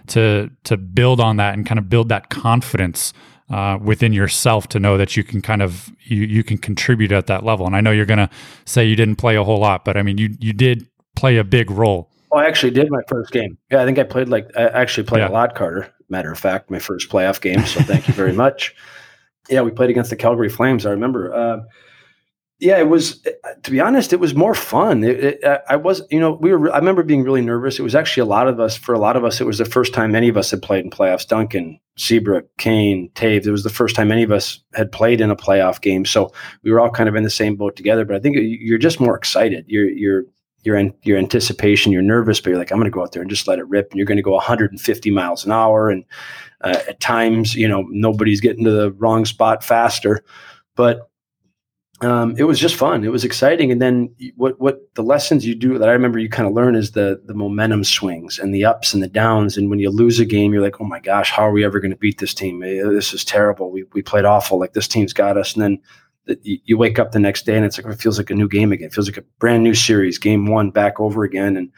to 0.08 0.50
to 0.64 0.76
build 0.76 1.20
on 1.20 1.36
that 1.36 1.54
and 1.54 1.66
kind 1.66 1.78
of 1.78 1.88
build 1.88 2.08
that 2.08 2.30
confidence 2.30 3.12
uh, 3.50 3.78
within 3.82 4.12
yourself 4.12 4.68
to 4.68 4.78
know 4.78 4.96
that 4.96 5.16
you 5.16 5.24
can 5.24 5.42
kind 5.42 5.62
of 5.62 5.90
you 6.04 6.22
you 6.22 6.44
can 6.44 6.58
contribute 6.58 7.12
at 7.12 7.26
that 7.26 7.44
level. 7.44 7.66
And 7.66 7.76
I 7.76 7.80
know 7.80 7.90
you're 7.90 8.06
going 8.06 8.18
to 8.18 8.30
say 8.64 8.84
you 8.84 8.96
didn't 8.96 9.16
play 9.16 9.36
a 9.36 9.44
whole 9.44 9.58
lot, 9.58 9.84
but 9.84 9.96
I 9.96 10.02
mean 10.02 10.18
you 10.18 10.30
you 10.38 10.52
did 10.52 10.86
play 11.16 11.36
a 11.36 11.44
big 11.44 11.70
role. 11.70 12.09
Oh, 12.32 12.38
I 12.38 12.46
actually 12.46 12.70
did 12.70 12.90
my 12.90 13.02
first 13.08 13.32
game. 13.32 13.58
Yeah, 13.70 13.82
I 13.82 13.84
think 13.84 13.98
I 13.98 14.04
played 14.04 14.28
like 14.28 14.50
I 14.56 14.64
actually 14.68 15.04
played 15.04 15.20
yeah. 15.20 15.28
a 15.28 15.32
lot, 15.32 15.54
Carter. 15.54 15.92
Matter 16.08 16.30
of 16.30 16.38
fact, 16.38 16.70
my 16.70 16.78
first 16.78 17.08
playoff 17.08 17.40
game. 17.40 17.64
So 17.66 17.80
thank 17.80 18.08
you 18.08 18.14
very 18.14 18.32
much. 18.32 18.74
Yeah, 19.48 19.62
we 19.62 19.72
played 19.72 19.90
against 19.90 20.10
the 20.10 20.16
Calgary 20.16 20.50
Flames. 20.50 20.86
I 20.86 20.90
remember. 20.90 21.34
Uh, 21.34 21.62
yeah, 22.60 22.78
it 22.78 22.88
was. 22.88 23.26
To 23.62 23.70
be 23.70 23.80
honest, 23.80 24.12
it 24.12 24.20
was 24.20 24.34
more 24.34 24.54
fun. 24.54 25.02
It, 25.02 25.18
it, 25.42 25.62
I 25.68 25.76
was, 25.76 26.02
you 26.10 26.20
know, 26.20 26.32
we 26.32 26.52
were. 26.52 26.72
I 26.72 26.76
remember 26.76 27.02
being 27.02 27.24
really 27.24 27.40
nervous. 27.40 27.78
It 27.78 27.82
was 27.82 27.94
actually 27.94 28.20
a 28.20 28.26
lot 28.26 28.46
of 28.48 28.60
us. 28.60 28.76
For 28.76 28.94
a 28.94 28.98
lot 28.98 29.16
of 29.16 29.24
us, 29.24 29.40
it 29.40 29.46
was 29.46 29.58
the 29.58 29.64
first 29.64 29.94
time 29.94 30.14
any 30.14 30.28
of 30.28 30.36
us 30.36 30.50
had 30.50 30.60
played 30.60 30.84
in 30.84 30.90
playoffs. 30.90 31.26
Duncan, 31.26 31.80
Seabrook, 31.96 32.54
Kane, 32.58 33.10
Toews. 33.14 33.46
It 33.46 33.50
was 33.50 33.64
the 33.64 33.70
first 33.70 33.96
time 33.96 34.12
any 34.12 34.22
of 34.22 34.30
us 34.30 34.60
had 34.74 34.92
played 34.92 35.22
in 35.22 35.30
a 35.30 35.36
playoff 35.36 35.80
game. 35.80 36.04
So 36.04 36.32
we 36.62 36.70
were 36.70 36.80
all 36.80 36.90
kind 36.90 37.08
of 37.08 37.16
in 37.16 37.24
the 37.24 37.30
same 37.30 37.56
boat 37.56 37.76
together. 37.76 38.04
But 38.04 38.16
I 38.16 38.20
think 38.20 38.36
you're 38.38 38.78
just 38.78 39.00
more 39.00 39.16
excited. 39.16 39.64
You're 39.66 39.88
you're 39.88 40.24
your 40.62 40.80
your 41.02 41.18
anticipation. 41.18 41.92
You're 41.92 42.02
nervous, 42.02 42.40
but 42.40 42.50
you're 42.50 42.58
like, 42.58 42.70
I'm 42.70 42.78
going 42.78 42.90
to 42.90 42.94
go 42.94 43.02
out 43.02 43.12
there 43.12 43.22
and 43.22 43.30
just 43.30 43.48
let 43.48 43.58
it 43.58 43.68
rip. 43.68 43.90
And 43.90 43.98
you're 43.98 44.06
going 44.06 44.16
to 44.16 44.22
go 44.22 44.32
150 44.32 45.10
miles 45.10 45.44
an 45.44 45.52
hour. 45.52 45.90
And 45.90 46.04
uh, 46.62 46.78
at 46.88 47.00
times, 47.00 47.54
you 47.54 47.68
know, 47.68 47.86
nobody's 47.90 48.40
getting 48.40 48.64
to 48.64 48.70
the 48.70 48.92
wrong 48.92 49.24
spot 49.24 49.64
faster. 49.64 50.22
But 50.76 51.10
um, 52.02 52.34
it 52.38 52.44
was 52.44 52.58
just 52.58 52.76
fun. 52.76 53.04
It 53.04 53.12
was 53.12 53.24
exciting. 53.24 53.70
And 53.70 53.80
then 53.80 54.14
what 54.36 54.58
what 54.58 54.80
the 54.94 55.02
lessons 55.02 55.46
you 55.46 55.54
do 55.54 55.78
that 55.78 55.88
I 55.88 55.92
remember 55.92 56.18
you 56.18 56.30
kind 56.30 56.48
of 56.48 56.54
learn 56.54 56.74
is 56.74 56.92
the 56.92 57.20
the 57.26 57.34
momentum 57.34 57.84
swings 57.84 58.38
and 58.38 58.54
the 58.54 58.64
ups 58.64 58.94
and 58.94 59.02
the 59.02 59.08
downs. 59.08 59.58
And 59.58 59.68
when 59.68 59.80
you 59.80 59.90
lose 59.90 60.18
a 60.18 60.24
game, 60.24 60.52
you're 60.52 60.62
like, 60.62 60.80
oh 60.80 60.84
my 60.84 61.00
gosh, 61.00 61.30
how 61.30 61.42
are 61.42 61.52
we 61.52 61.64
ever 61.64 61.78
going 61.78 61.90
to 61.90 61.96
beat 61.98 62.18
this 62.18 62.32
team? 62.32 62.62
Eh, 62.62 62.82
this 62.84 63.12
is 63.12 63.24
terrible. 63.24 63.70
We 63.70 63.84
we 63.92 64.00
played 64.00 64.24
awful. 64.24 64.58
Like 64.58 64.72
this 64.72 64.88
team's 64.88 65.12
got 65.12 65.36
us. 65.36 65.52
And 65.52 65.62
then 65.62 65.78
the, 65.78 66.09
you 66.42 66.78
wake 66.78 66.98
up 66.98 67.12
the 67.12 67.18
next 67.18 67.46
day 67.46 67.56
and 67.56 67.64
it's 67.64 67.78
like 67.78 67.92
it 67.92 68.00
feels 68.00 68.18
like 68.18 68.30
a 68.30 68.34
new 68.34 68.48
game 68.48 68.72
again. 68.72 68.88
It 68.88 68.94
feels 68.94 69.08
like 69.08 69.18
a 69.18 69.24
brand 69.38 69.62
new 69.62 69.74
series, 69.74 70.18
game 70.18 70.46
one 70.46 70.70
back 70.70 71.00
over 71.00 71.24
again. 71.24 71.56
And 71.56 71.72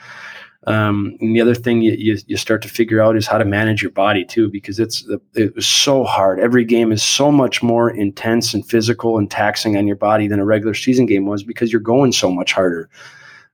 um, 0.66 1.16
and 1.20 1.34
the 1.34 1.40
other 1.40 1.56
thing 1.56 1.82
you, 1.82 1.92
you, 1.98 2.18
you, 2.28 2.36
start 2.36 2.62
to 2.62 2.68
figure 2.68 3.00
out 3.00 3.16
is 3.16 3.26
how 3.26 3.36
to 3.36 3.44
manage 3.44 3.82
your 3.82 3.90
body 3.90 4.24
too, 4.24 4.48
because 4.48 4.78
it's 4.78 5.04
it 5.34 5.54
was 5.56 5.66
so 5.66 6.04
hard. 6.04 6.38
Every 6.38 6.64
game 6.64 6.92
is 6.92 7.02
so 7.02 7.32
much 7.32 7.64
more 7.64 7.90
intense 7.90 8.54
and 8.54 8.64
physical 8.64 9.18
and 9.18 9.28
taxing 9.28 9.76
on 9.76 9.88
your 9.88 9.96
body 9.96 10.28
than 10.28 10.38
a 10.38 10.44
regular 10.44 10.74
season 10.74 11.06
game 11.06 11.26
was 11.26 11.42
because 11.42 11.72
you're 11.72 11.80
going 11.80 12.12
so 12.12 12.30
much 12.30 12.52
harder. 12.52 12.88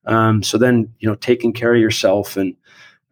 Um, 0.05 0.43
so 0.43 0.59
then 0.59 0.93
you 0.99 1.09
know 1.09 1.15
taking 1.15 1.55
care 1.55 1.75
of 1.75 1.81
yourself 1.81 2.37
and 2.37 2.55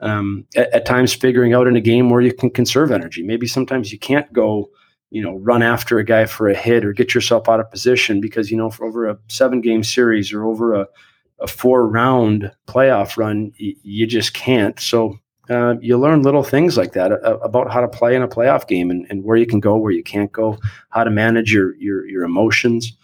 um, 0.00 0.46
at, 0.56 0.70
at, 0.74 0.84
times 0.84 1.14
figuring 1.14 1.54
out 1.54 1.66
in 1.66 1.74
a 1.74 1.80
game 1.80 2.10
where 2.10 2.20
you 2.20 2.34
can 2.34 2.50
conserve 2.50 2.90
energy. 2.90 3.22
Maybe 3.22 3.46
sometimes 3.46 3.92
you 3.92 3.98
can't 3.98 4.30
go 4.30 4.68
you 5.16 5.22
know 5.22 5.36
run 5.38 5.62
after 5.62 5.98
a 5.98 6.04
guy 6.04 6.26
for 6.26 6.48
a 6.48 6.54
hit 6.54 6.84
or 6.84 6.92
get 6.92 7.14
yourself 7.14 7.48
out 7.48 7.60
of 7.60 7.70
position 7.70 8.20
because 8.20 8.50
you 8.50 8.56
know 8.56 8.70
for 8.70 8.84
over 8.84 9.08
a 9.08 9.18
seven 9.28 9.62
game 9.62 9.82
series 9.82 10.32
or 10.32 10.44
over 10.44 10.74
a 10.74 10.86
a 11.40 11.46
four 11.46 11.88
round 11.88 12.52
playoff 12.66 13.16
run, 13.16 13.52
y- 13.60 13.74
you 13.82 14.06
just 14.06 14.34
can't. 14.34 14.78
So 14.80 15.18
uh, 15.50 15.74
you 15.80 15.98
learn 15.98 16.22
little 16.22 16.42
things 16.42 16.76
like 16.76 16.92
that 16.92 17.12
uh, 17.12 17.38
about 17.38 17.70
how 17.70 17.80
to 17.80 17.88
play 17.88 18.16
in 18.16 18.22
a 18.22 18.28
playoff 18.28 18.66
game 18.66 18.90
and, 18.90 19.06
and, 19.10 19.22
where 19.22 19.36
you 19.36 19.46
can 19.46 19.60
go, 19.60 19.76
where 19.76 19.92
you 19.92 20.02
can't 20.02 20.32
go, 20.32 20.58
how 20.90 21.04
to 21.04 21.10
manage 21.10 21.52
your 21.52 21.76
your, 21.76 22.06
your 22.06 22.24
emotions. 22.24 22.96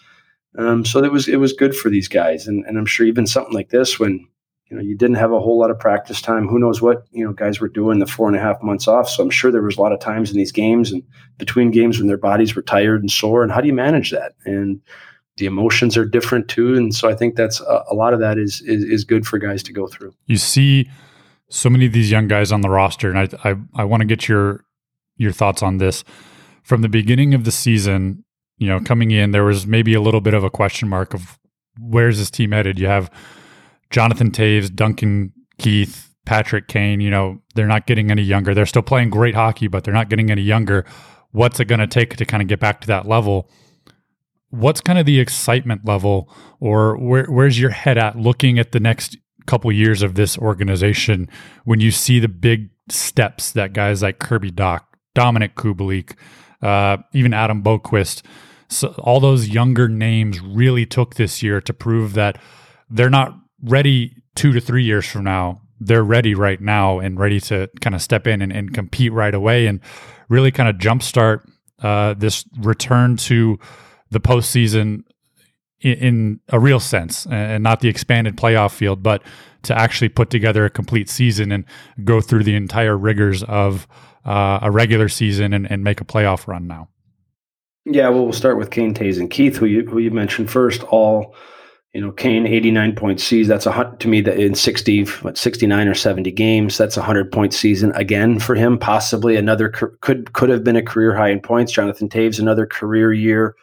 Um, 0.59 0.85
so 0.85 1.03
it 1.03 1.13
was 1.13 1.29
it 1.29 1.37
was 1.37 1.53
good 1.53 1.75
for 1.75 1.89
these 1.89 2.09
guys, 2.09 2.47
and, 2.47 2.65
and 2.67 2.77
I'm 2.77 2.87
sure 2.87 3.07
even 3.07 3.27
something 3.27 3.55
like 3.55 3.71
this 3.71 3.99
when 3.99 4.27
you 4.71 4.77
know 4.77 4.83
you 4.83 4.97
didn't 4.97 5.17
have 5.17 5.33
a 5.33 5.41
whole 5.41 5.59
lot 5.59 5.71
of 5.71 5.79
practice 5.79 6.21
time. 6.21 6.49
Who 6.49 6.59
knows 6.59 6.81
what 6.81 7.07
you 7.11 7.25
know 7.25 7.33
guys 7.33 7.61
were 7.61 7.69
doing 7.69 7.99
the 7.99 8.07
four 8.07 8.27
and 8.29 8.37
a 8.37 8.41
half 8.41 8.63
months 8.63 8.89
off. 8.89 9.09
So 9.09 9.23
I'm 9.23 9.31
sure 9.31 9.51
there 9.51 9.63
was 9.63 9.77
a 9.77 9.81
lot 9.81 9.93
of 9.93 10.01
times 10.01 10.31
in 10.31 10.37
these 10.37 10.53
games 10.53 10.93
and 10.93 11.03
between 11.39 11.71
games 11.71 11.99
when 11.99 12.09
their 12.09 12.17
bodies 12.17 12.55
were 12.55 12.63
tired 12.63 13.01
and 13.01 13.11
sore. 13.11 13.43
And 13.43 13.53
how 13.53 13.61
do 13.61 13.67
you 13.67 13.75
manage 13.75 14.11
that? 14.11 14.35
And 14.45 14.81
the 15.37 15.47
emotions 15.47 15.97
are 15.97 16.05
different 16.05 16.49
too 16.49 16.75
and 16.75 16.95
so 16.95 17.09
i 17.09 17.15
think 17.15 17.37
that's 17.37 17.61
a, 17.61 17.85
a 17.91 17.95
lot 17.95 18.13
of 18.13 18.21
that 18.21 18.39
is, 18.39 18.61
is, 18.63 18.85
is 18.85 19.05
good 19.05 19.27
for 19.27 19.39
guys 19.39 19.63
to 19.63 19.73
go 19.73 19.87
through 19.87 20.15
you 20.27 20.37
see 20.37 20.89
so 21.49 21.71
many 21.71 21.87
of 21.87 21.93
these 21.93 22.11
young 22.11 22.29
guys 22.29 22.53
on 22.53 22.61
the 22.61 22.69
roster 22.69 23.11
and 23.11 23.19
i 23.19 23.51
i, 23.51 23.55
I 23.75 23.85
want 23.85 24.03
to 24.03 24.07
get 24.07 24.29
your 24.29 24.65
your 25.17 25.33
thoughts 25.33 25.63
on 25.63 25.79
this 25.79 26.05
from 26.63 26.83
the 26.83 26.89
beginning 26.89 27.35
of 27.35 27.45
the 27.45 27.53
season 27.53 28.25
you 28.59 28.69
know 28.69 28.81
coming 28.81 29.11
in 29.11 29.31
there 29.31 29.45
was 29.45 29.67
maybe 29.67 29.95
a 29.95 30.01
little 30.01 30.21
bit 30.21 30.35
of 30.35 30.45
a 30.45 30.51
question 30.51 30.89
mark 30.89 31.15
of 31.15 31.39
where's 31.81 32.19
this 32.19 32.31
team 32.31 32.53
headed 32.53 32.79
you 32.79 32.87
have 32.87 33.11
jonathan 33.93 34.31
Toews, 34.31 34.75
duncan 34.75 35.33
keith 35.59 36.09
patrick 36.25 36.69
kane 36.69 37.01
you 37.01 37.11
know 37.11 37.43
they're 37.55 37.67
not 37.67 37.87
getting 37.87 38.11
any 38.11 38.23
younger. 38.23 38.55
They're 38.55 38.67
still 38.67 38.83
playing 38.83 39.11
great 39.11 39.35
hockey 39.35 39.69
but 39.69 39.85
they're 39.85 39.95
not 39.95 40.09
getting 40.09 40.31
any 40.31 40.43
younger. 40.43 40.85
What's 41.33 41.61
it 41.61 41.67
going 41.67 41.81
to 41.81 41.87
take 41.87 42.17
to 42.17 42.25
kind 42.25 42.43
of 42.43 42.49
get 42.49 42.61
back 42.61 42.81
to 42.83 42.87
that 42.89 43.07
level? 43.07 43.49
What's 44.51 44.81
kind 44.81 44.99
of 44.99 45.07
the 45.07 45.19
excitement 45.19 45.87
level 45.87 46.31
or 46.61 46.97
where, 46.99 47.25
where's 47.25 47.59
your 47.59 47.71
head 47.71 47.97
at 47.97 48.17
looking 48.19 48.59
at 48.59 48.73
the 48.73 48.81
next 48.81 49.17
couple 49.47 49.73
years 49.73 50.03
of 50.03 50.15
this 50.15 50.37
organization 50.39 51.29
when 51.65 51.81
you 51.81 51.91
see 51.91 52.19
the 52.19 52.29
big 52.29 52.69
steps 52.91 53.53
that 53.53 53.73
guys 53.73 54.03
like 54.03 54.19
Kirby 54.19 54.53
Dach, 54.53 54.83
Dominik 55.17 55.55
Kubalik, 55.55 56.15
uh, 56.61 56.99
even 57.15 57.33
Adam 57.33 57.63
Boqvist, 57.63 58.23
so 58.69 58.89
all 58.99 59.21
those 59.21 59.49
younger 59.49 59.89
names 59.89 60.41
really 60.41 60.87
took 60.87 61.15
this 61.15 61.43
year 61.43 61.61
to 61.61 61.73
prove 61.73 62.15
that 62.15 62.41
they're 62.89 63.11
not 63.11 63.35
ready 63.63 64.17
two 64.35 64.53
to 64.53 64.61
three 64.61 64.83
years 64.83 65.07
from 65.07 65.25
now. 65.25 65.63
They're 65.81 66.05
ready 66.05 66.35
right 66.35 66.61
now 66.61 66.99
and 66.99 67.19
ready 67.19 67.41
to 67.41 67.69
kind 67.81 67.95
of 67.95 68.03
step 68.03 68.27
in 68.27 68.41
and, 68.43 68.53
and 68.53 68.73
compete 68.73 69.13
right 69.13 69.35
away 69.35 69.67
and 69.67 69.81
really 70.29 70.51
kind 70.51 70.69
of 70.69 70.77
jumpstart 70.77 71.45
uh, 71.83 72.15
this 72.15 72.45
return 72.59 73.17
to 73.17 73.59
the 74.11 74.21
postseason 74.21 75.03
in, 75.81 75.93
in 75.95 76.41
a 76.51 76.61
real 76.61 76.81
sense 76.81 77.27
and 77.27 77.63
not 77.63 77.81
the 77.81 77.89
expanded 77.89 78.37
playoff 78.37 78.73
field, 78.73 79.03
but 79.03 79.23
to 79.63 79.77
actually 79.79 80.09
put 80.09 80.31
together 80.31 80.65
a 80.65 80.71
complete 80.71 81.09
season 81.09 81.53
and 81.53 81.65
go 82.05 82.21
through 82.21 82.45
the 82.45 82.55
entire 82.55 82.97
rigors 82.97 83.43
of 83.45 83.87
uh, 84.25 84.61
a 84.63 84.71
regular 84.71 85.09
season 85.09 85.53
and, 85.53 85.71
and, 85.71 85.83
make 85.83 86.01
a 86.01 86.05
playoff 86.05 86.47
run 86.47 86.69
now. 86.69 86.89
Yeah, 87.85 88.09
well, 88.09 88.23
we'll 88.25 88.33
start 88.33 88.57
with 88.57 88.71
Kane, 88.71 88.95
Toews, 88.95 89.19
and 89.19 89.29
Keith, 89.29 89.57
who 89.57 89.67
you 89.67 89.85
who 89.85 89.99
you 89.99 90.13
mentioned 90.13 90.49
first. 90.49 90.85
All, 90.85 91.35
you 91.93 92.01
know, 92.01 92.13
Kane 92.13 92.47
eighty 92.47 92.71
nine 92.71 92.95
point 92.95 93.21
season. 93.21 93.51
That's 93.51 93.67
a 93.67 93.97
to 93.99 94.09
me 94.09 94.21
that 94.23 94.39
in 94.39 94.55
sixty 94.55 95.05
what 95.05 95.37
sixty 95.37 95.67
nine 95.67 95.89
or 95.89 95.95
seventy 95.95 96.31
games. 96.31 96.79
That's 96.79 96.97
a 96.97 97.03
hundred 97.03 97.31
point 97.31 97.53
season 97.53 97.93
again 97.93 98.39
for 98.39 98.55
him. 98.55 98.79
Possibly 98.79 99.37
another 99.37 99.69
could 99.69 100.33
could 100.33 100.49
have 100.49 100.65
been 100.65 100.77
a 100.77 100.83
career 100.83 101.15
high 101.15 101.31
in 101.31 101.41
points. 101.41 101.73
Jonathan 101.73 102.09
Toews, 102.09 102.39
another 102.39 102.67
career 102.67 103.13
year 103.13 103.55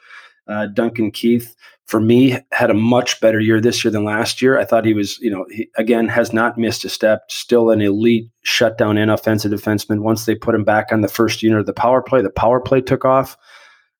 uh, 0.49 0.65
Duncan 0.65 1.11
Keith, 1.11 1.55
for 1.85 1.99
me, 1.99 2.37
had 2.51 2.69
a 2.69 2.73
much 2.73 3.21
better 3.21 3.39
year 3.39 3.61
this 3.61 3.83
year 3.83 3.91
than 3.91 4.03
last 4.03 4.41
year. 4.41 4.59
I 4.59 4.65
thought 4.65 4.85
he 4.85 4.93
was, 4.93 5.19
you 5.19 5.29
know, 5.29 5.45
he, 5.49 5.69
again, 5.77 6.07
has 6.07 6.33
not 6.33 6.57
missed 6.57 6.83
a 6.83 6.89
step, 6.89 7.31
still 7.31 7.69
an 7.69 7.81
elite 7.81 8.29
shutdown 8.41 8.97
and 8.97 9.11
offensive 9.11 9.51
defenseman. 9.51 10.01
Once 10.01 10.25
they 10.25 10.35
put 10.35 10.55
him 10.55 10.63
back 10.63 10.87
on 10.91 11.01
the 11.01 11.07
first 11.07 11.41
unit 11.43 11.59
of 11.59 11.65
the 11.67 11.73
power 11.73 12.01
play, 12.01 12.21
the 12.21 12.29
power 12.29 12.59
play 12.59 12.81
took 12.81 13.05
off. 13.05 13.37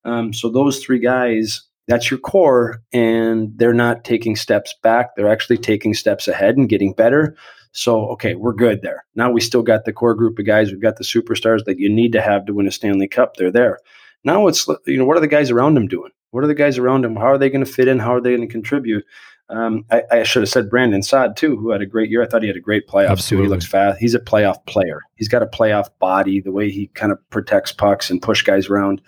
Um, 0.04 0.32
so 0.32 0.48
those 0.48 0.82
three 0.82 0.98
guys, 0.98 1.62
that's 1.90 2.08
your 2.08 2.20
core, 2.20 2.80
and 2.92 3.50
they're 3.56 3.74
not 3.74 4.04
taking 4.04 4.36
steps 4.36 4.72
back. 4.80 5.16
They're 5.16 5.28
actually 5.28 5.58
taking 5.58 5.92
steps 5.92 6.28
ahead 6.28 6.56
and 6.56 6.68
getting 6.68 6.92
better. 6.92 7.36
So, 7.72 8.06
okay, 8.10 8.36
we're 8.36 8.52
good 8.52 8.82
there. 8.82 9.04
Now 9.16 9.32
we 9.32 9.40
still 9.40 9.62
got 9.62 9.84
the 9.84 9.92
core 9.92 10.14
group 10.14 10.38
of 10.38 10.46
guys. 10.46 10.70
We've 10.70 10.80
got 10.80 10.98
the 10.98 11.04
superstars 11.04 11.64
that 11.64 11.80
you 11.80 11.88
need 11.88 12.12
to 12.12 12.20
have 12.20 12.46
to 12.46 12.54
win 12.54 12.68
a 12.68 12.70
Stanley 12.70 13.08
Cup. 13.08 13.34
They're 13.34 13.50
there. 13.50 13.78
Now 14.22 14.46
it's, 14.46 14.68
you 14.86 14.98
know, 14.98 15.04
what 15.04 15.16
are 15.16 15.20
the 15.20 15.26
guys 15.26 15.50
around 15.50 15.76
him 15.76 15.88
doing? 15.88 16.12
What 16.30 16.44
are 16.44 16.48
the 16.48 16.54
guys 16.54 16.78
around 16.78 17.04
him? 17.04 17.16
How 17.16 17.26
are 17.26 17.38
they 17.38 17.50
going 17.50 17.64
to 17.64 17.70
fit 17.70 17.88
in? 17.88 17.98
How 17.98 18.14
are 18.14 18.20
they 18.20 18.36
going 18.36 18.46
to 18.46 18.52
contribute? 18.52 19.04
Um, 19.48 19.84
I, 19.90 20.02
I, 20.12 20.22
should 20.22 20.42
have 20.42 20.48
said 20.48 20.70
Brandon 20.70 21.02
Saad 21.02 21.36
too, 21.36 21.56
who 21.56 21.70
had 21.70 21.82
a 21.82 21.86
great 21.86 22.08
year. 22.08 22.22
I 22.22 22.26
thought 22.26 22.42
he 22.42 22.46
had 22.46 22.56
a 22.56 22.60
great 22.60 22.86
playoff 22.86 23.10
Absolutely. 23.10 23.46
too. 23.46 23.48
He 23.48 23.54
looks 23.54 23.66
fast. 23.66 23.98
He's 23.98 24.14
a 24.14 24.20
playoff 24.20 24.64
player. 24.66 25.00
He's 25.16 25.26
got 25.26 25.42
a 25.42 25.46
playoff 25.46 25.88
body. 25.98 26.40
The 26.40 26.52
way 26.52 26.70
he 26.70 26.86
kind 26.94 27.10
of 27.10 27.18
protects 27.30 27.72
pucks 27.72 28.10
and 28.10 28.22
push 28.22 28.42
guys 28.42 28.68
around. 28.68 29.02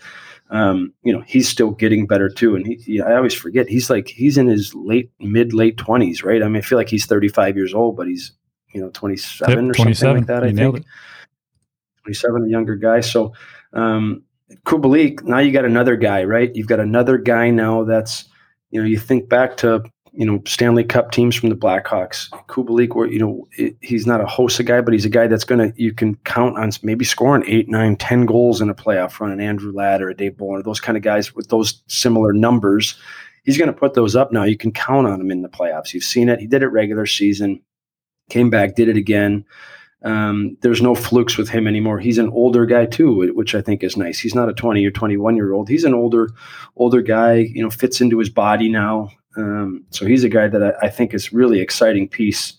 Um, 0.53 0.93
you 1.03 1.13
know, 1.15 1.23
he's 1.27 1.49
still 1.49 1.71
getting 1.71 2.07
better 2.07 2.29
too. 2.29 2.55
And 2.55 2.67
he, 2.67 3.01
I 3.01 3.17
always 3.17 3.33
forget 3.33 3.69
he's 3.69 3.89
like 3.89 4.09
he's 4.09 4.37
in 4.37 4.47
his 4.47 4.75
late 4.75 5.11
mid 5.19 5.55
late 5.55 5.79
twenties, 5.79 6.23
right? 6.23 6.43
I 6.43 6.47
mean, 6.47 6.59
I 6.59 6.61
feel 6.61 6.77
like 6.79 6.91
he's 6.91 7.07
thirty 7.07 7.29
five 7.29 7.57
years 7.57 7.73
old, 7.73 7.97
but 7.97 8.07
he's 8.07 8.33
you 8.75 8.81
know 8.81 8.91
twenty 8.91 9.17
seven 9.17 9.67
yep, 9.67 9.75
or 9.75 9.95
something 9.95 10.17
like 10.19 10.27
that. 10.27 10.45
I 10.45 10.53
think 10.53 10.85
twenty 12.03 12.15
seven, 12.15 12.45
a 12.45 12.49
younger 12.49 12.77
guy. 12.77 13.01
So 13.01 13.33
um, 13.73 14.25
Kubalik, 14.67 15.23
now 15.23 15.39
you 15.39 15.53
got 15.53 15.65
another 15.65 15.97
guy, 15.97 16.25
right? 16.25 16.55
You've 16.55 16.67
got 16.67 16.81
another 16.81 17.17
guy 17.17 17.49
now 17.49 17.85
that's 17.85 18.29
you 18.71 18.81
know 18.81 18.87
you 18.87 18.99
think 18.99 19.31
back 19.31 19.57
to 19.59 19.83
you 20.13 20.27
know 20.27 20.43
Stanley 20.47 20.85
Cup 20.85 21.11
teams 21.11 21.35
from 21.35 21.49
the 21.49 21.57
Blackhawks. 21.57 22.29
Kubalik, 22.49 22.95
where 22.95 23.07
you 23.07 23.19
know 23.19 23.49
it, 23.53 23.77
he's 23.81 24.07
not 24.07 24.21
a 24.21 24.25
Hossa 24.25 24.65
guy, 24.65 24.81
but 24.81 24.93
he's 24.93 25.05
a 25.05 25.11
guy 25.11 25.27
that's 25.27 25.45
gonna 25.45 25.73
you 25.77 25.93
can 25.93 26.17
count 26.25 26.59
on 26.59 26.71
maybe 26.83 27.05
scoring 27.05 27.45
eight, 27.47 27.69
nine, 27.69 27.97
ten 27.97 28.27
goals 28.27 28.61
in 28.61 28.69
a 28.69 28.75
playoff 28.75 29.19
run. 29.21 29.33
An 29.33 29.41
Andrew 29.41 29.73
Ladd 29.73 30.03
or 30.03 30.11
a 30.11 30.17
Dave 30.17 30.37
Bolland, 30.37 30.65
those 30.65 30.81
kind 30.81 30.97
of 30.97 31.03
guys 31.03 31.35
with 31.35 31.49
those 31.49 31.83
similar 31.87 32.33
numbers, 32.33 32.99
he's 33.45 33.59
gonna 33.59 33.73
put 33.73 33.95
those 33.95 34.15
up 34.15 34.33
now. 34.33 34.45
You 34.45 34.57
can 34.57 34.73
count 34.73 35.07
on 35.07 35.21
him 35.21 35.31
in 35.31 35.43
the 35.43 35.49
playoffs. 35.49 35.95
You've 35.95 36.05
seen 36.05 36.29
it. 36.29 36.41
He 36.41 36.47
did 36.47 36.63
it 36.63 36.69
regular 36.69 37.07
season, 37.07 37.61
came 38.29 38.51
back, 38.51 38.75
did 38.75 38.89
it 38.89 38.97
again. 38.97 39.45
Um, 40.05 40.57
there's 40.63 40.83
no 40.83 40.95
flukes 40.97 41.39
with 41.39 41.49
him 41.49 41.69
anymore. 41.69 42.01
He's 42.01 42.19
an 42.19 42.29
older 42.31 42.67
guy 42.67 42.87
too, 42.87 43.33
which 43.35 43.55
I 43.55 43.63
think 43.63 43.85
is 43.85 43.97
nice. 43.97 44.19
He's 44.19 44.35
not 44.35 44.49
a 44.49 44.53
20 44.53 44.85
or 44.85 44.91
21 44.91 45.37
year 45.37 45.53
old. 45.53 45.69
He's 45.69 45.85
an 45.85 45.95
older, 45.95 46.31
older 46.77 47.03
guy. 47.03 47.35
You 47.35 47.63
know, 47.63 47.71
fits 47.71 48.01
into 48.01 48.19
his 48.19 48.29
body 48.29 48.69
now. 48.69 49.11
Um, 49.37 49.85
so 49.91 50.07
he's 50.07 50.25
a 50.25 50.29
guy 50.29 50.49
that 50.49 50.63
I, 50.63 50.87
I, 50.87 50.89
think 50.89 51.15
is 51.15 51.33
really 51.33 51.61
exciting 51.61 52.09
piece 52.09 52.55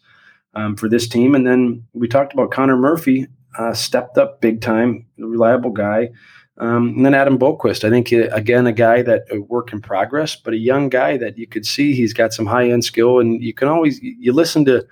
um, 0.56 0.76
for 0.76 0.90
this 0.90 1.08
team. 1.08 1.36
And 1.36 1.46
then 1.46 1.86
we 1.94 2.08
talked 2.08 2.34
about 2.34 2.52
Connor 2.52 2.78
Murphy, 2.78 3.28
uh, 3.58 3.74
stepped 3.74 4.18
up 4.18 4.42
big 4.42 4.62
time, 4.62 5.06
reliable 5.18 5.70
guy. 5.70 6.10
Um, 6.58 6.90
and 6.90 7.06
then 7.06 7.14
Adam 7.16 7.38
Boqvist, 7.38 7.84
I 7.84 7.90
think 7.90 8.14
uh, 8.14 8.34
again 8.36 8.68
a 8.68 8.72
guy 8.72 9.02
that 9.02 9.24
a 9.32 9.40
work 9.42 9.74
in 9.74 9.82
progress, 9.82 10.36
but 10.36 10.54
a 10.54 10.58
young 10.58 10.88
guy 10.88 11.18
that 11.18 11.38
you 11.38 11.48
could 11.48 11.66
see 11.66 11.94
he's 11.94 12.14
got 12.14 12.34
some 12.34 12.46
high 12.46 12.70
end 12.70 12.86
skill, 12.86 13.20
and 13.20 13.42
you 13.44 13.56
can 13.56 13.68
always 13.68 14.00
you 14.02 14.32
listen 14.32 14.64
to 14.66 14.86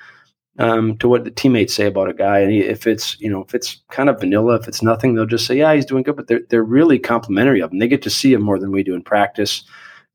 um, 0.58 0.98
to 0.98 1.08
what 1.08 1.24
the 1.24 1.30
teammates 1.30 1.76
say 1.76 1.86
about 1.86 2.10
a 2.10 2.16
guy, 2.16 2.40
and 2.40 2.52
if 2.52 2.88
it's 2.88 3.20
you 3.22 3.30
know 3.30 3.44
if 3.44 3.54
it's 3.54 3.80
kind 3.92 4.10
of 4.10 4.20
vanilla, 4.20 4.56
if 4.56 4.68
it's 4.68 4.82
nothing, 4.82 5.14
they'll 5.14 5.28
just 5.28 5.46
say 5.46 5.56
yeah 5.56 5.72
he's 5.76 5.86
doing 5.86 6.02
good, 6.02 6.16
but 6.16 6.28
they're 6.28 6.42
they're 6.50 6.64
really 6.64 6.98
complimentary 6.98 7.62
of 7.62 7.72
him. 7.72 7.78
They 7.78 7.88
get 7.88 8.02
to 8.02 8.10
see 8.10 8.34
him 8.34 8.42
more 8.42 8.58
than 8.58 8.72
we 8.72 8.82
do 8.82 8.96
in 8.96 9.04
practice 9.04 9.64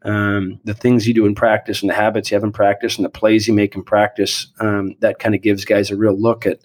um, 0.06 0.60
the 0.64 0.74
things 0.74 1.06
you 1.06 1.12
do 1.12 1.26
in 1.26 1.34
practice 1.34 1.82
and 1.82 1.90
the 1.90 1.94
habits 1.94 2.30
you 2.30 2.36
have 2.36 2.44
in 2.44 2.52
practice 2.52 2.96
and 2.96 3.04
the 3.04 3.10
plays 3.10 3.48
you 3.48 3.52
make 3.52 3.74
in 3.74 3.82
practice, 3.82 4.46
um, 4.60 4.94
that 5.00 5.18
kind 5.18 5.34
of 5.34 5.42
gives 5.42 5.64
guys 5.64 5.90
a 5.90 5.96
real 5.96 6.18
look 6.18 6.46
at 6.46 6.60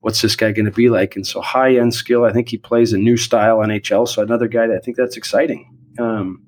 what's 0.00 0.20
this 0.20 0.36
guy 0.36 0.52
going 0.52 0.66
to 0.66 0.70
be 0.70 0.90
like. 0.90 1.16
And 1.16 1.26
so 1.26 1.40
high 1.40 1.76
end 1.76 1.94
skill, 1.94 2.24
I 2.24 2.32
think 2.32 2.50
he 2.50 2.58
plays 2.58 2.92
a 2.92 2.98
new 2.98 3.16
style 3.16 3.58
NHL. 3.58 4.06
So 4.06 4.22
another 4.22 4.46
guy 4.46 4.66
that 4.66 4.76
I 4.76 4.80
think 4.80 4.98
that's 4.98 5.16
exciting. 5.16 5.74
Um, 5.98 6.42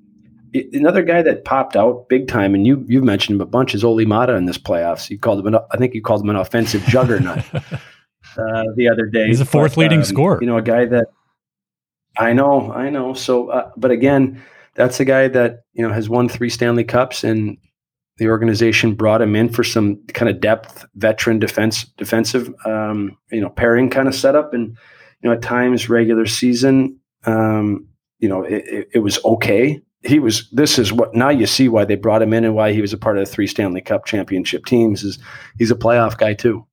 another 0.71 1.01
guy 1.01 1.23
that 1.23 1.45
popped 1.45 1.75
out 1.75 2.07
big 2.09 2.27
time, 2.27 2.53
and 2.53 2.67
you 2.67 2.85
you've 2.87 3.03
mentioned 3.03 3.35
him 3.35 3.41
a 3.41 3.45
bunch, 3.45 3.73
is 3.73 3.83
Olli 3.83 4.05
Maatta 4.05 4.35
in 4.35 4.45
this 4.45 4.57
playoffs. 4.59 5.09
You 5.09 5.17
called 5.17 5.39
him, 5.39 5.47
an, 5.47 5.59
I 5.71 5.77
think 5.77 5.95
you 5.95 6.01
called 6.01 6.21
him 6.21 6.29
an 6.29 6.35
offensive 6.35 6.83
juggernaut 6.83 7.43
uh, 7.53 8.63
the 8.75 8.87
other 8.91 9.07
day. 9.07 9.27
He's 9.27 9.41
a 9.41 9.45
fourth 9.45 9.75
but, 9.75 9.81
leading 9.81 9.99
um, 9.99 10.05
scorer. 10.05 10.37
You 10.41 10.47
know, 10.47 10.57
a 10.57 10.61
guy 10.61 10.85
that 10.85 11.07
I 12.17 12.33
know, 12.33 12.71
I 12.71 12.89
know. 12.89 13.13
So, 13.13 13.49
uh, 13.49 13.71
but 13.75 13.91
again, 13.91 14.43
that's 14.75 14.99
a 14.99 15.05
guy 15.05 15.27
that 15.29 15.63
you 15.73 15.85
know 15.85 15.93
has 15.93 16.09
won 16.09 16.29
three 16.29 16.49
Stanley 16.49 16.83
Cups, 16.83 17.23
and 17.23 17.57
the 18.17 18.27
organization 18.27 18.93
brought 18.93 19.21
him 19.21 19.35
in 19.35 19.49
for 19.49 19.63
some 19.63 20.01
kind 20.13 20.29
of 20.29 20.39
depth, 20.39 20.85
veteran 20.95 21.39
defense, 21.39 21.85
defensive, 21.97 22.53
um, 22.65 23.17
you 23.31 23.41
know, 23.41 23.49
pairing 23.49 23.89
kind 23.89 24.07
of 24.07 24.15
setup. 24.15 24.53
And 24.53 24.77
you 25.21 25.29
know, 25.29 25.33
at 25.33 25.41
times 25.41 25.89
regular 25.89 26.25
season, 26.25 26.99
um, 27.25 27.87
you 28.19 28.29
know, 28.29 28.43
it, 28.43 28.63
it, 28.67 28.87
it, 28.95 28.99
was 28.99 29.23
okay. 29.25 29.81
He 30.03 30.19
was. 30.19 30.49
This 30.51 30.77
is 30.77 30.93
what 30.93 31.15
now 31.15 31.29
you 31.29 31.47
see 31.47 31.67
why 31.67 31.85
they 31.85 31.95
brought 31.95 32.21
him 32.21 32.33
in 32.33 32.45
and 32.45 32.55
why 32.55 32.73
he 32.73 32.81
was 32.81 32.93
a 32.93 32.97
part 32.97 33.17
of 33.17 33.25
the 33.25 33.31
three 33.31 33.47
Stanley 33.47 33.81
Cup 33.81 34.05
championship 34.05 34.65
teams. 34.65 35.03
Is 35.03 35.19
he's 35.57 35.71
a 35.71 35.75
playoff 35.75 36.17
guy 36.17 36.33
too. 36.33 36.65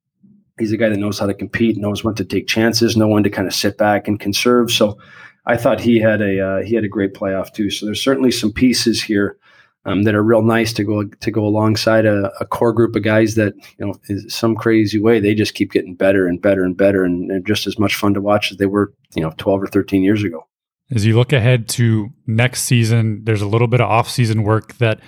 He's 0.58 0.72
a 0.72 0.76
guy 0.76 0.90
that 0.90 0.98
knows 0.98 1.18
how 1.18 1.26
to 1.26 1.34
compete, 1.34 1.78
knows 1.78 2.04
when 2.04 2.14
to 2.16 2.24
take 2.24 2.46
chances, 2.46 2.96
know 2.96 3.08
when 3.08 3.22
to 3.22 3.30
kind 3.30 3.48
of 3.48 3.54
sit 3.54 3.78
back 3.78 4.06
and 4.06 4.20
conserve. 4.20 4.70
So 4.70 4.98
I 5.44 5.56
thought 5.56 5.80
he 5.80 5.98
had 5.98 6.20
a 6.20 6.40
uh, 6.40 6.62
he 6.62 6.74
had 6.74 6.84
a 6.84 6.88
great 6.88 7.14
playoff 7.14 7.52
too. 7.52 7.70
So 7.70 7.86
there's 7.86 8.02
certainly 8.02 8.30
some 8.30 8.52
pieces 8.52 9.02
here 9.02 9.36
um, 9.84 10.04
that 10.04 10.14
are 10.14 10.22
real 10.22 10.42
nice 10.42 10.72
to 10.74 10.84
go 10.84 11.04
to 11.04 11.30
go 11.30 11.44
alongside 11.44 12.06
a, 12.06 12.30
a, 12.40 12.46
core 12.46 12.72
group 12.72 12.94
of 12.94 13.02
guys 13.02 13.34
that 13.34 13.54
you 13.78 13.86
know 13.86 13.94
some 14.28 14.54
crazy 14.54 14.98
way 14.98 15.18
they 15.18 15.34
just 15.34 15.54
keep 15.54 15.72
getting 15.72 15.94
better 15.94 16.26
and 16.28 16.40
better 16.40 16.64
and 16.64 16.76
better 16.76 17.04
and, 17.04 17.30
and 17.30 17.46
just 17.46 17.66
as 17.66 17.78
much 17.78 17.96
fun 17.96 18.14
to 18.14 18.20
watch 18.20 18.52
as 18.52 18.58
they 18.58 18.66
were 18.66 18.92
you 19.14 19.22
know 19.22 19.32
12 19.38 19.64
or 19.64 19.66
13 19.66 20.02
years 20.02 20.22
ago. 20.22 20.46
As 20.90 21.06
you 21.06 21.16
look 21.16 21.32
ahead 21.32 21.68
to 21.70 22.10
next 22.26 22.62
season, 22.62 23.24
there's 23.24 23.40
a 23.40 23.46
little 23.46 23.68
bit 23.68 23.80
of 23.80 23.88
off-season 23.88 24.42
work 24.42 24.74
that 24.74 25.00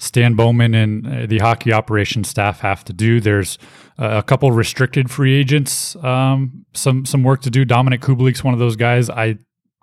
Stan 0.00 0.34
Bowman 0.34 0.74
and 0.74 1.06
uh, 1.06 1.26
the 1.26 1.38
hockey 1.38 1.72
operations 1.72 2.28
staff 2.28 2.60
have 2.60 2.84
to 2.86 2.92
do. 2.92 3.20
There's 3.20 3.56
a 3.96 4.22
couple 4.22 4.50
restricted 4.50 5.10
free 5.10 5.34
agents, 5.34 5.94
um, 5.96 6.64
some 6.74 7.06
some 7.06 7.22
work 7.22 7.42
to 7.42 7.50
do. 7.50 7.64
Dominik 7.64 8.00
Kubalik's 8.00 8.42
one 8.42 8.54
of 8.54 8.60
those 8.60 8.76
guys. 8.76 9.08
I 9.08 9.38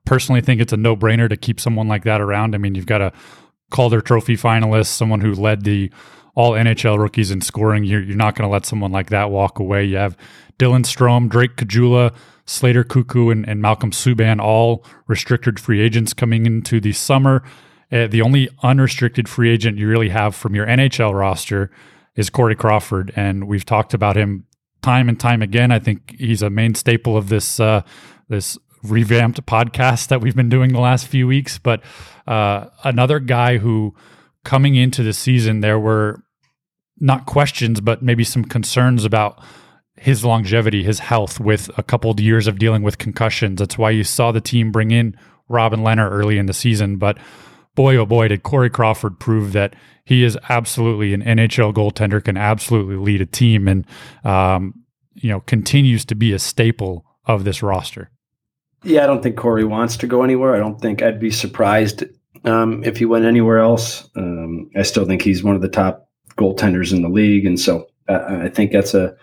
personally 0.08 0.41
think 0.41 0.62
it's 0.62 0.74
a 0.74 0.78
no 0.78 0.96
brainer 0.96 1.30
to 1.30 1.38
keep 1.38 1.60
someone 1.60 1.88
like 1.88 2.06
that 2.06 2.22
around. 2.22 2.56
I 2.56 2.58
mean, 2.58 2.74
you've 2.74 2.88
got 2.88 3.02
a 3.02 3.12
Calder 3.70 4.02
Trophy 4.02 4.36
finalist, 4.36 4.88
someone 4.88 5.20
who 5.20 5.34
led 5.34 5.63
the 5.63 5.91
all 6.34 6.54
NHL 6.54 6.98
rookies 6.98 7.30
in 7.30 7.41
scoring. 7.41 7.84
You're, 7.84 8.02
you're 8.02 8.15
not 8.15 8.36
going 8.36 8.48
to 8.48 8.52
let 8.52 8.65
someone 8.65 8.91
like 8.91 9.10
that 9.10 9.30
walk 9.30 9.60
away. 9.60 9.84
You 9.84 9.98
have 9.98 10.15
Dylan 10.58 10.86
Strome, 10.86 11.30
Drake 11.30 11.58
Caggiula, 11.58 12.15
Slater 12.46 12.84
Koekkoek, 12.84 13.32
and, 13.32 13.50
and 13.50 13.62
Malcolm 13.62 13.91
Subban, 13.91 14.39
all 14.39 14.86
restricted 15.08 15.60
free 15.60 15.82
agents 15.82 16.13
coming 16.13 16.46
into 16.46 16.80
the 16.80 16.93
summer. 16.93 17.43
Uh, 17.91 18.08
the 18.08 18.22
only 18.22 18.50
unrestricted 18.63 19.28
free 19.28 19.50
agent 19.50 19.78
you 19.78 19.88
really 19.88 20.10
have 20.10 20.36
from 20.36 20.56
your 20.56 20.65
NHL 20.65 21.13
roster 21.13 21.70
is 22.15 22.30
Corey 22.30 22.56
Crawford, 22.56 23.12
and 23.15 23.48
we've 23.48 23.65
talked 23.65 23.93
about 23.93 24.15
him 24.15 24.46
time 24.82 25.10
and 25.10 25.20
time 25.20 25.41
again. 25.41 25.72
I 25.72 25.80
think 25.80 26.15
he's 26.17 26.41
a 26.41 26.50
main 26.50 26.76
staple 26.76 27.17
of 27.17 27.30
this 27.30 27.60
uh, 27.60 27.82
this 28.30 28.58
revamped 28.91 29.45
podcast 29.45 30.08
that 30.08 30.21
we've 30.21 30.36
been 30.36 30.50
doing 30.50 30.73
the 30.73 30.80
last 30.80 31.08
few 31.08 31.28
weeks. 31.28 31.58
But 31.58 31.82
uh, 32.26 32.67
another 32.84 33.19
guy 33.19 33.58
who 33.58 33.95
coming 34.43 34.76
into 34.76 35.04
the 35.04 35.13
season, 35.13 35.62
there 35.62 35.80
were 35.80 36.23
not 37.00 37.26
questions, 37.26 37.82
but 37.82 38.02
maybe 38.02 38.23
some 38.23 38.43
concerns 38.45 39.06
about 39.06 39.43
his 39.95 40.23
longevity, 40.23 40.84
his 40.84 41.00
health, 41.00 41.39
with 41.39 41.69
a 41.78 41.84
couple 41.84 42.12
of 42.12 42.19
years 42.19 42.47
of 42.47 42.60
dealing 42.60 42.84
with 42.84 42.97
concussions. 42.97 43.60
That's 43.60 43.78
why 43.78 43.91
you 43.91 44.04
saw 44.04 44.32
the 44.32 44.41
team 44.41 44.71
bring 44.71 44.91
in 44.91 45.17
Robin 45.50 45.82
Lehner 45.82 46.10
early 46.10 46.38
in 46.38 46.45
the 46.45 46.54
season. 46.54 46.97
But 46.97 47.17
boy, 47.76 47.95
oh 47.95 48.06
boy, 48.06 48.28
did 48.28 48.43
Corey 48.43 48.69
Crawford 48.69 49.19
prove 49.19 49.54
that 49.54 49.76
he 50.06 50.23
is 50.23 50.38
absolutely 50.50 51.13
an 51.13 51.21
NHL 51.21 51.73
goaltender, 51.73 52.23
can 52.23 52.38
absolutely 52.38 52.95
lead 52.95 53.21
a 53.21 53.26
team, 53.26 53.67
and 53.67 53.86
um, 54.23 54.73
you 55.15 55.30
know 55.30 55.41
continues 55.41 56.06
to 56.06 56.15
be 56.15 56.32
a 56.34 56.39
staple 56.39 57.06
of 57.26 57.43
this 57.43 57.62
roster. 57.62 58.10
Yeah, 58.84 59.04
I 59.04 59.08
don't 59.08 59.24
think 59.24 59.38
Corey 59.38 59.63
wants 59.63 59.98
to 59.98 60.08
go 60.08 60.24
anywhere. 60.24 60.56
I 60.56 60.60
don't 60.60 60.80
think 60.80 61.02
I'd 61.02 61.20
be 61.20 61.32
surprised 61.32 62.04
um, 62.46 62.84
if 62.84 62.98
he 62.98 63.06
went 63.06 63.26
anywhere 63.26 63.60
else. 63.60 64.10
Um, 64.16 64.70
I 64.76 64.84
still 64.84 65.06
think 65.06 65.22
he's 65.22 65.44
one 65.44 65.56
of 65.56 65.62
the 65.62 65.70
top 65.70 66.10
goaltenders 66.38 66.94
in 66.94 67.02
the 67.02 67.10
league, 67.10 67.46
and 67.46 67.60
so 67.60 67.88
uh, 68.08 68.40
I 68.44 68.50
think 68.50 68.72
that's 68.72 68.94
a 68.94 69.16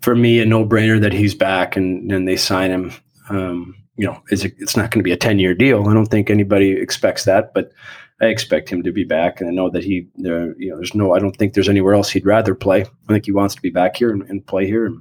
for 0.00 0.14
me 0.14 0.40
a 0.40 0.46
no 0.46 0.64
brainer 0.64 1.00
that 1.00 1.12
he's 1.12 1.34
back 1.34 1.76
and 1.76 2.10
then 2.10 2.24
they 2.24 2.36
sign 2.36 2.70
him. 2.70 2.92
Um, 3.30 3.74
you 3.96 4.06
know, 4.06 4.22
it's, 4.30 4.44
it's 4.44 4.76
not 4.76 4.90
going 4.90 5.00
to 5.00 5.04
be 5.04 5.12
a 5.12 5.16
ten 5.16 5.38
year 5.38 5.54
deal. 5.54 5.88
I 5.88 5.94
don't 5.94 6.06
think 6.06 6.30
anybody 6.30 6.72
expects 6.72 7.24
that, 7.24 7.52
but 7.52 7.72
I 8.20 8.26
expect 8.26 8.68
him 8.68 8.82
to 8.82 8.92
be 8.92 9.04
back, 9.04 9.40
and 9.40 9.48
I 9.48 9.52
know 9.52 9.70
that 9.70 9.84
he 9.84 10.08
there. 10.16 10.54
You 10.58 10.70
know, 10.70 10.76
there's 10.76 10.94
no. 10.94 11.14
I 11.14 11.18
don't 11.18 11.36
think 11.36 11.54
there's 11.54 11.68
anywhere 11.68 11.94
else 11.94 12.10
he'd 12.10 12.26
rather 12.26 12.54
play. 12.54 12.82
I 12.82 13.12
think 13.12 13.26
he 13.26 13.32
wants 13.32 13.54
to 13.54 13.62
be 13.62 13.70
back 13.70 13.96
here 13.96 14.10
and, 14.10 14.22
and 14.22 14.46
play 14.46 14.66
here. 14.66 14.92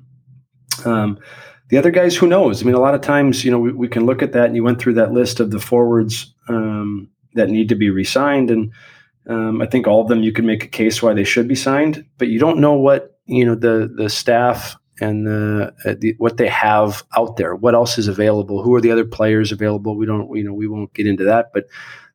Um, 0.85 1.19
the 1.69 1.77
other 1.77 1.91
guys, 1.91 2.15
who 2.15 2.27
knows? 2.27 2.61
I 2.61 2.65
mean, 2.65 2.75
a 2.75 2.79
lot 2.79 2.95
of 2.95 3.01
times, 3.01 3.43
you 3.43 3.51
know, 3.51 3.59
we, 3.59 3.71
we 3.71 3.87
can 3.87 4.05
look 4.05 4.21
at 4.21 4.31
that, 4.33 4.45
and 4.45 4.55
you 4.55 4.63
went 4.63 4.79
through 4.79 4.95
that 4.95 5.11
list 5.11 5.39
of 5.39 5.51
the 5.51 5.59
forwards 5.59 6.33
um, 6.47 7.09
that 7.33 7.49
need 7.49 7.69
to 7.69 7.75
be 7.75 7.89
re-signed, 7.89 8.49
and 8.49 8.71
um, 9.27 9.61
I 9.61 9.65
think 9.65 9.87
all 9.87 10.01
of 10.01 10.07
them 10.07 10.23
you 10.23 10.31
can 10.31 10.45
make 10.45 10.63
a 10.63 10.69
case 10.69 11.01
why 11.01 11.13
they 11.13 11.25
should 11.25 11.47
be 11.47 11.55
signed, 11.55 12.05
but 12.17 12.29
you 12.29 12.39
don't 12.39 12.59
know 12.59 12.73
what 12.73 13.19
you 13.25 13.45
know 13.45 13.55
the 13.55 13.91
the 13.93 14.09
staff 14.09 14.77
and 14.99 15.27
the, 15.27 15.73
uh, 15.85 15.93
the, 15.99 16.15
what 16.17 16.37
they 16.37 16.47
have 16.47 17.03
out 17.15 17.37
there. 17.37 17.55
What 17.55 17.75
else 17.75 17.97
is 17.97 18.07
available? 18.07 18.63
Who 18.63 18.73
are 18.73 18.81
the 18.81 18.91
other 18.91 19.05
players 19.05 19.51
available? 19.51 19.95
We 19.95 20.07
don't, 20.07 20.35
you 20.35 20.43
know, 20.43 20.53
we 20.53 20.67
won't 20.67 20.93
get 20.93 21.05
into 21.05 21.23
that, 21.25 21.51
but 21.53 21.67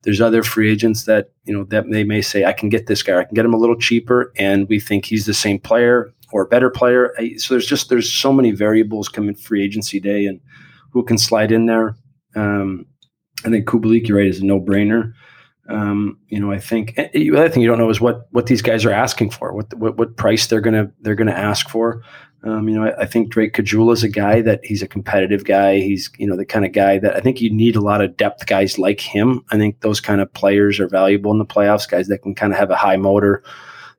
there's 0.02 0.20
other 0.20 0.42
free 0.42 0.70
agents 0.70 1.04
that 1.04 1.30
you 1.44 1.56
know 1.56 1.64
that 1.64 1.88
they 1.90 2.04
may 2.04 2.22
say, 2.22 2.44
I 2.44 2.52
can 2.52 2.68
get 2.68 2.86
this 2.86 3.02
guy, 3.02 3.20
I 3.20 3.24
can 3.24 3.34
get 3.34 3.44
him 3.44 3.54
a 3.54 3.58
little 3.58 3.76
cheaper, 3.76 4.32
and 4.36 4.68
we 4.68 4.80
think 4.80 5.04
he's 5.04 5.26
the 5.26 5.34
same 5.34 5.58
player 5.58 6.12
or 6.32 6.42
a 6.42 6.48
better 6.48 6.70
player. 6.70 7.14
So 7.36 7.54
there's 7.54 7.66
just 7.66 7.88
there's 7.88 8.12
so 8.12 8.32
many 8.32 8.50
variables 8.50 9.08
coming 9.08 9.34
free 9.34 9.62
agency 9.62 10.00
day 10.00 10.26
and 10.26 10.40
who 10.90 11.04
can 11.04 11.18
slide 11.18 11.52
in 11.52 11.66
there. 11.66 11.96
Um, 12.34 12.86
I 13.44 13.50
think 13.50 13.66
Kubalik, 13.66 14.08
you're 14.08 14.18
right, 14.18 14.26
is 14.26 14.40
a 14.40 14.44
no 14.44 14.60
brainer. 14.60 15.12
Um, 15.68 16.18
you 16.28 16.40
know, 16.40 16.50
I 16.50 16.58
think 16.58 16.94
eh, 16.96 17.08
the 17.12 17.36
other 17.36 17.48
thing 17.48 17.62
you 17.62 17.68
don't 17.68 17.78
know 17.78 17.90
is 17.90 18.00
what 18.00 18.26
what 18.30 18.46
these 18.46 18.62
guys 18.62 18.84
are 18.84 18.92
asking 18.92 19.30
for, 19.30 19.52
what 19.52 19.72
what, 19.74 19.96
what 19.96 20.16
price 20.16 20.46
they're 20.46 20.60
gonna 20.60 20.90
they're 21.00 21.14
gonna 21.14 21.32
ask 21.32 21.68
for. 21.68 22.02
Um, 22.44 22.68
you 22.68 22.74
know, 22.74 22.86
I, 22.86 23.02
I, 23.02 23.06
think 23.06 23.30
Drake 23.30 23.54
Caggiula 23.54 23.92
is 23.92 24.02
a 24.02 24.08
guy 24.08 24.40
that 24.40 24.64
he's 24.64 24.82
a 24.82 24.88
competitive 24.88 25.44
guy. 25.44 25.78
He's 25.78 26.10
you 26.18 26.26
know 26.26 26.36
the 26.36 26.44
kind 26.44 26.64
of 26.64 26.72
guy 26.72 26.98
that 26.98 27.14
I 27.14 27.20
think 27.20 27.40
you 27.40 27.50
need 27.50 27.76
a 27.76 27.80
lot 27.80 28.02
of 28.02 28.16
depth 28.16 28.46
guys 28.46 28.78
like 28.78 29.00
him. 29.00 29.44
I 29.52 29.58
think 29.58 29.80
those 29.80 30.00
kind 30.00 30.20
of 30.20 30.32
players 30.32 30.80
are 30.80 30.88
valuable 30.88 31.30
in 31.30 31.38
the 31.38 31.46
playoffs. 31.46 31.88
Guys 31.88 32.08
that 32.08 32.22
can 32.22 32.34
kind 32.34 32.52
of 32.52 32.58
have 32.58 32.70
a 32.70 32.76
high 32.76 32.96
motor, 32.96 33.44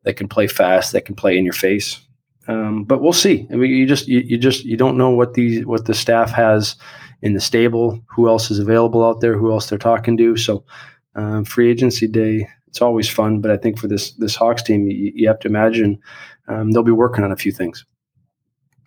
that 0.04 0.16
can 0.16 0.28
play 0.28 0.48
fast, 0.48 0.92
that 0.92 1.06
can 1.06 1.16
play 1.16 1.38
in 1.38 1.46
your 1.46 1.54
face. 1.54 2.02
Um, 2.48 2.84
but 2.84 3.02
we'll 3.02 3.14
see. 3.14 3.48
I 3.52 3.56
mean, 3.56 3.72
you 3.72 3.86
just 3.86 4.08
you, 4.08 4.20
you 4.20 4.38
just 4.38 4.66
you 4.66 4.76
don't 4.76 4.98
know 4.98 5.12
what 5.12 5.34
these 5.34 5.66
what 5.66 5.86
the 5.86 5.94
staff 5.94 6.32
has 6.32 6.76
in 7.22 7.34
the 7.34 7.40
stable, 7.40 8.04
who 8.08 8.28
else 8.28 8.52
is 8.52 8.60
available 8.60 9.04
out 9.04 9.22
there, 9.22 9.38
who 9.38 9.52
else 9.52 9.70
they're 9.70 9.78
talking 9.78 10.18
to. 10.18 10.36
So 10.36 10.66
um, 11.16 11.46
free 11.46 11.72
agency 11.72 12.08
day, 12.08 12.50
it's 12.68 12.82
always 12.82 13.10
fun. 13.10 13.40
But 13.40 13.52
I 13.52 13.58
think 13.58 13.80
for 13.80 13.88
this 13.88 14.12
this 14.14 14.36
Hawks 14.36 14.62
team, 14.62 14.88
you, 14.90 15.12
you 15.16 15.28
have 15.28 15.40
to 15.40 15.48
imagine 15.48 16.00
um, 16.48 16.72
they'll 16.72 16.84
be 16.84 16.92
working 16.92 17.24
on 17.24 17.32
a 17.32 17.38
few 17.38 17.52
things. 17.52 17.86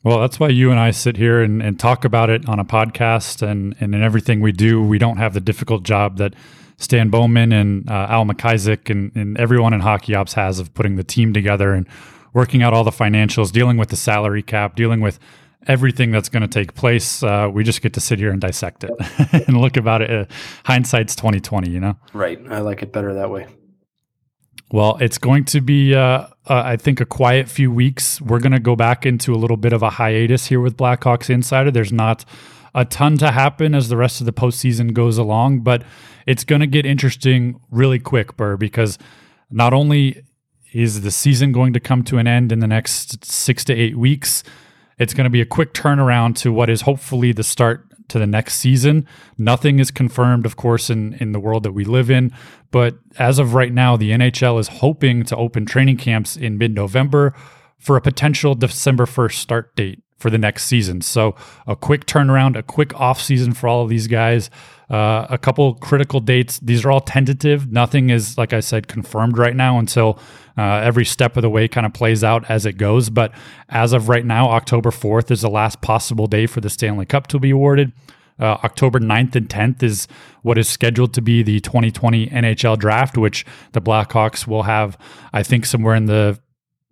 Well, 0.04 0.20
that's 0.20 0.38
why 0.38 0.50
you 0.50 0.70
and 0.70 0.78
I 0.78 0.92
sit 0.92 1.16
here 1.16 1.42
and, 1.42 1.60
and 1.60 1.80
talk 1.80 2.04
about 2.04 2.30
it 2.30 2.48
on 2.48 2.60
a 2.60 2.64
podcast 2.64 3.42
and, 3.42 3.74
and 3.80 3.92
in 3.92 4.04
everything 4.04 4.40
we 4.40 4.52
do. 4.52 4.80
We 4.80 4.98
don't 4.98 5.16
have 5.16 5.34
the 5.34 5.40
difficult 5.40 5.82
job 5.82 6.18
that 6.18 6.34
Stan 6.78 7.08
Bowman 7.08 7.52
and 7.52 7.90
uh, 7.90 8.06
Al 8.08 8.24
MacIsaac 8.24 8.88
and, 8.88 9.10
and 9.16 9.36
everyone 9.36 9.72
in 9.72 9.80
Hockey 9.80 10.14
Ops 10.14 10.34
has 10.34 10.60
of 10.60 10.72
putting 10.74 10.94
the 10.94 11.02
team 11.02 11.32
together 11.32 11.72
and 11.72 11.88
working 12.36 12.62
out 12.62 12.74
all 12.74 12.84
the 12.84 12.90
financials, 12.90 13.50
dealing 13.50 13.78
with 13.78 13.88
the 13.88 13.96
salary 13.96 14.42
cap, 14.42 14.76
dealing 14.76 15.00
with 15.00 15.18
everything 15.66 16.10
that's 16.10 16.28
going 16.28 16.42
to 16.42 16.48
take 16.48 16.74
place. 16.74 17.22
Uh, 17.22 17.48
we 17.50 17.64
just 17.64 17.80
get 17.80 17.94
to 17.94 18.00
sit 18.00 18.18
here 18.18 18.30
and 18.30 18.42
dissect 18.42 18.84
it 18.84 18.90
and 19.48 19.56
look 19.56 19.78
about 19.78 20.02
it. 20.02 20.10
Uh, 20.10 20.26
hindsight's 20.66 21.16
twenty 21.16 21.40
twenty, 21.40 21.70
you 21.70 21.80
know. 21.80 21.96
Right. 22.12 22.38
I 22.50 22.58
like 22.58 22.82
it 22.82 22.92
better 22.92 23.14
that 23.14 23.30
way. 23.30 23.46
Well, 24.70 24.98
it's 25.00 25.16
going 25.16 25.44
to 25.46 25.62
be, 25.62 25.94
uh, 25.94 26.00
uh, 26.00 26.26
I 26.46 26.76
think, 26.76 27.00
a 27.00 27.06
quiet 27.06 27.48
few 27.48 27.72
weeks. 27.72 28.20
We're 28.20 28.40
going 28.40 28.52
to 28.52 28.60
go 28.60 28.76
back 28.76 29.06
into 29.06 29.32
a 29.32 29.36
little 29.38 29.56
bit 29.56 29.72
of 29.72 29.82
a 29.82 29.90
hiatus 29.90 30.46
here 30.46 30.60
with 30.60 30.76
Blackhawks 30.76 31.30
Insider. 31.30 31.70
There's 31.70 31.92
not 31.92 32.26
a 32.74 32.84
ton 32.84 33.16
to 33.18 33.30
happen 33.30 33.74
as 33.74 33.88
the 33.88 33.96
rest 33.96 34.20
of 34.20 34.26
the 34.26 34.32
postseason 34.32 34.92
goes 34.92 35.16
along, 35.16 35.60
but 35.60 35.84
it's 36.26 36.44
going 36.44 36.60
to 36.60 36.66
get 36.66 36.84
interesting 36.84 37.58
really 37.70 38.00
quick, 38.00 38.36
Burr, 38.36 38.58
because 38.58 38.98
not 39.50 39.72
only 39.72 40.25
is 40.82 41.00
the 41.00 41.10
season 41.10 41.52
going 41.52 41.72
to 41.72 41.80
come 41.80 42.02
to 42.04 42.18
an 42.18 42.26
end 42.26 42.52
in 42.52 42.60
the 42.60 42.66
next 42.66 43.24
six 43.24 43.64
to 43.64 43.74
eight 43.74 43.96
weeks, 43.96 44.42
it's 44.98 45.14
going 45.14 45.24
to 45.24 45.30
be 45.30 45.40
a 45.40 45.46
quick 45.46 45.72
turnaround 45.74 46.36
to 46.36 46.52
what 46.52 46.70
is 46.70 46.82
hopefully 46.82 47.32
the 47.32 47.42
start 47.42 47.86
to 48.08 48.18
the 48.18 48.26
next 48.26 48.54
season. 48.56 49.06
Nothing 49.36 49.78
is 49.78 49.90
confirmed, 49.90 50.46
of 50.46 50.56
course, 50.56 50.90
in, 50.90 51.14
in 51.14 51.32
the 51.32 51.40
world 51.40 51.64
that 51.64 51.72
we 51.72 51.84
live 51.84 52.10
in. 52.10 52.32
But 52.70 52.98
as 53.18 53.38
of 53.38 53.54
right 53.54 53.72
now, 53.72 53.96
the 53.96 54.10
NHL 54.10 54.60
is 54.60 54.68
hoping 54.68 55.24
to 55.24 55.36
open 55.36 55.66
training 55.66 55.96
camps 55.96 56.36
in 56.36 56.58
mid 56.58 56.74
November 56.74 57.34
for 57.78 57.96
a 57.96 58.00
potential 58.00 58.54
December 58.54 59.06
1st 59.06 59.34
start 59.34 59.76
date 59.76 60.02
for 60.16 60.30
the 60.30 60.38
next 60.38 60.64
season. 60.64 61.00
So 61.00 61.34
a 61.66 61.76
quick 61.76 62.06
turnaround, 62.06 62.56
a 62.56 62.62
quick 62.62 62.98
off 62.98 63.20
season 63.20 63.52
for 63.52 63.68
all 63.68 63.82
of 63.82 63.88
these 63.88 64.06
guys. 64.06 64.50
Uh, 64.88 65.26
a 65.28 65.36
couple 65.36 65.74
critical 65.74 66.20
dates. 66.20 66.60
These 66.60 66.84
are 66.84 66.92
all 66.92 67.00
tentative. 67.00 67.72
Nothing 67.72 68.10
is, 68.10 68.38
like 68.38 68.52
I 68.52 68.60
said, 68.60 68.86
confirmed 68.86 69.36
right 69.36 69.54
now 69.54 69.78
until 69.78 70.18
uh, 70.56 70.62
every 70.62 71.04
step 71.04 71.36
of 71.36 71.42
the 71.42 71.50
way 71.50 71.66
kind 71.66 71.84
of 71.84 71.92
plays 71.92 72.22
out 72.22 72.48
as 72.48 72.66
it 72.66 72.74
goes. 72.74 73.10
But 73.10 73.32
as 73.68 73.92
of 73.92 74.08
right 74.08 74.24
now, 74.24 74.50
October 74.50 74.90
4th 74.90 75.30
is 75.30 75.42
the 75.42 75.50
last 75.50 75.80
possible 75.80 76.28
day 76.28 76.46
for 76.46 76.60
the 76.60 76.70
Stanley 76.70 77.04
Cup 77.04 77.26
to 77.28 77.38
be 77.40 77.50
awarded. 77.50 77.92
Uh, 78.38 78.58
October 78.64 79.00
9th 79.00 79.34
and 79.34 79.48
10th 79.48 79.82
is 79.82 80.06
what 80.42 80.58
is 80.58 80.68
scheduled 80.68 81.14
to 81.14 81.22
be 81.22 81.42
the 81.42 81.58
2020 81.60 82.28
NHL 82.28 82.78
draft, 82.78 83.16
which 83.16 83.44
the 83.72 83.80
Blackhawks 83.80 84.46
will 84.46 84.64
have, 84.64 84.96
I 85.32 85.42
think, 85.42 85.64
somewhere 85.66 85.94
in 85.94 86.06
the 86.06 86.38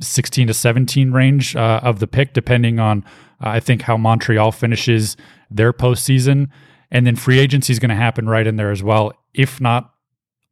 16 0.01 0.49
to 0.49 0.55
17 0.55 1.13
range 1.13 1.57
uh, 1.57 1.81
of 1.83 2.01
the 2.01 2.07
pick, 2.07 2.33
depending 2.33 2.79
on, 2.79 3.05
uh, 3.41 3.51
I 3.51 3.61
think, 3.61 3.83
how 3.83 3.97
Montreal 3.97 4.53
finishes 4.53 5.17
their 5.51 5.73
postseason. 5.73 6.49
And 6.91 7.07
then 7.07 7.17
free 7.17 7.39
agency 7.39 7.73
is 7.73 7.79
going 7.79 7.91
to 7.91 7.97
happen 7.97 8.29
right 8.29 8.47
in 8.47 8.57
there 8.57 8.71
as 8.71 8.83
well, 8.83 9.13
if 9.33 9.61
not 9.61 9.95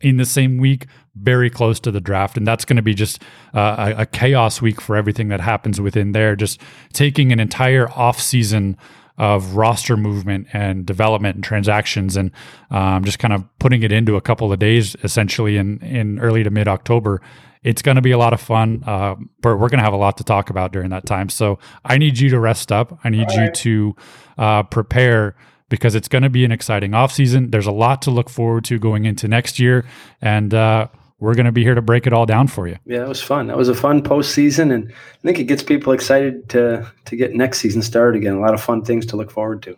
in 0.01 0.17
the 0.17 0.25
same 0.25 0.59
week, 0.59 0.87
very 1.15 1.49
close 1.49 1.79
to 1.81 1.91
the 1.91 2.01
draft. 2.01 2.37
And 2.37 2.47
that's 2.47 2.65
going 2.65 2.77
to 2.77 2.83
be 2.83 2.95
just 2.95 3.23
uh, 3.55 3.93
a, 3.97 4.03
a, 4.03 4.07
chaos 4.07 4.61
week 4.61 4.81
for 4.81 4.97
everything 4.97 5.29
that 5.29 5.41
happens 5.41 5.81
within 5.81 6.13
there. 6.13 6.35
Just 6.35 6.61
taking 6.93 7.33
an 7.33 7.39
entire 7.39 7.89
off 7.91 8.21
season 8.21 8.77
of 9.19 9.55
roster 9.55 9.97
movement 9.97 10.49
and 10.53 10.87
development 10.87 11.37
and 11.37 11.45
transactions 11.45 12.17
and 12.17 12.31
um, 12.71 13.05
just 13.05 13.19
kind 13.19 13.33
of 13.33 13.45
putting 13.59 13.83
it 13.83 13.93
into 13.93 14.17
a 14.17 14.21
couple 14.21 14.53
of 14.53 14.59
days 14.59 14.97
essentially 15.05 15.57
in, 15.57 15.79
in 15.79 16.19
early 16.19 16.43
to 16.43 16.51
mid 16.51 16.67
October. 16.67 17.21
It's 17.63 17.83
going 17.83 17.95
to 17.97 18.03
be 18.03 18.11
a 18.11 18.19
lot 18.19 18.33
of 18.33 18.41
fun, 18.41 18.83
uh, 18.87 19.15
but 19.41 19.57
we're 19.57 19.69
going 19.69 19.79
to 19.79 19.85
have 19.85 19.93
a 19.93 19.99
lot 19.99 20.17
to 20.19 20.25
talk 20.25 20.51
about 20.51 20.73
during 20.73 20.91
that 20.91 21.07
time. 21.07 21.29
So 21.29 21.59
I 21.85 21.99
need 21.99 22.19
you 22.19 22.29
to 22.31 22.41
rest 22.41 22.73
up. 22.73 22.99
I 23.05 23.09
need 23.09 23.31
you 23.31 23.51
to 23.51 23.97
uh, 24.37 24.63
prepare 24.65 25.37
because 25.69 25.95
it's 25.95 26.09
going 26.09 26.23
to 26.23 26.31
be 26.31 26.45
an 26.45 26.53
exciting 26.53 26.91
offseason. 26.91 27.51
There's 27.51 27.67
a 27.67 27.73
lot 27.73 28.03
to 28.03 28.11
look 28.11 28.29
forward 28.29 28.65
to 28.67 28.79
going 28.79 29.05
into 29.05 29.29
next 29.29 29.59
year. 29.59 29.87
And 30.21 30.53
uh, 30.53 30.89
we're 31.23 31.35
going 31.35 31.47
to 31.47 31.53
be 31.53 31.63
here 31.63 31.77
to 31.77 31.81
break 31.81 32.09
it 32.09 32.13
all 32.13 32.27
down 32.27 32.49
for 32.49 32.67
you. 32.67 32.77
Yeah, 32.85 33.05
it 33.05 33.09
was 33.09 33.23
fun. 33.23 33.47
That 33.47 33.57
was 33.57 33.69
a 33.69 33.77
fun 33.77 34.03
postseason, 34.03 34.75
and 34.75 34.93
I 34.93 35.19
think 35.23 35.39
it 35.39 35.45
gets 35.45 35.63
people 35.63 35.93
excited 35.93 36.49
to 36.49 36.91
to 37.05 37.17
get 37.17 37.33
next 37.33 37.61
season 37.61 37.81
started 37.81 38.19
again. 38.19 38.35
A 38.35 38.41
lot 38.41 38.55
of 38.55 38.61
fun 38.61 38.85
things 38.85 39.07
to 39.07 39.17
look 39.17 39.31
forward 39.31 39.63
to. 39.63 39.77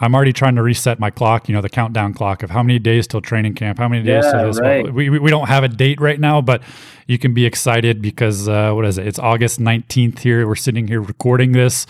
I'm 0.00 0.14
already 0.14 0.32
trying 0.32 0.56
to 0.56 0.62
reset 0.62 0.98
my 0.98 1.10
clock, 1.10 1.48
you 1.48 1.54
know, 1.54 1.60
the 1.60 1.68
countdown 1.68 2.14
clock 2.14 2.42
of 2.42 2.50
how 2.50 2.62
many 2.62 2.80
days 2.80 3.06
till 3.06 3.20
training 3.20 3.54
camp, 3.54 3.78
how 3.78 3.88
many 3.88 4.02
days 4.02 4.24
yeah, 4.24 4.32
till 4.32 4.46
this. 4.46 4.60
Right. 4.60 4.92
We, 4.92 5.08
we 5.08 5.30
don't 5.30 5.46
have 5.46 5.62
a 5.62 5.68
date 5.68 6.00
right 6.00 6.18
now, 6.18 6.40
but 6.40 6.62
you 7.06 7.16
can 7.16 7.32
be 7.32 7.46
excited 7.46 8.02
because 8.02 8.48
uh, 8.48 8.72
what 8.72 8.84
is 8.86 8.98
it? 8.98 9.06
It's 9.06 9.20
August 9.20 9.60
19th 9.60 10.18
here. 10.18 10.46
We're 10.48 10.56
sitting 10.56 10.88
here 10.88 11.00
recording 11.00 11.52
this 11.52 11.86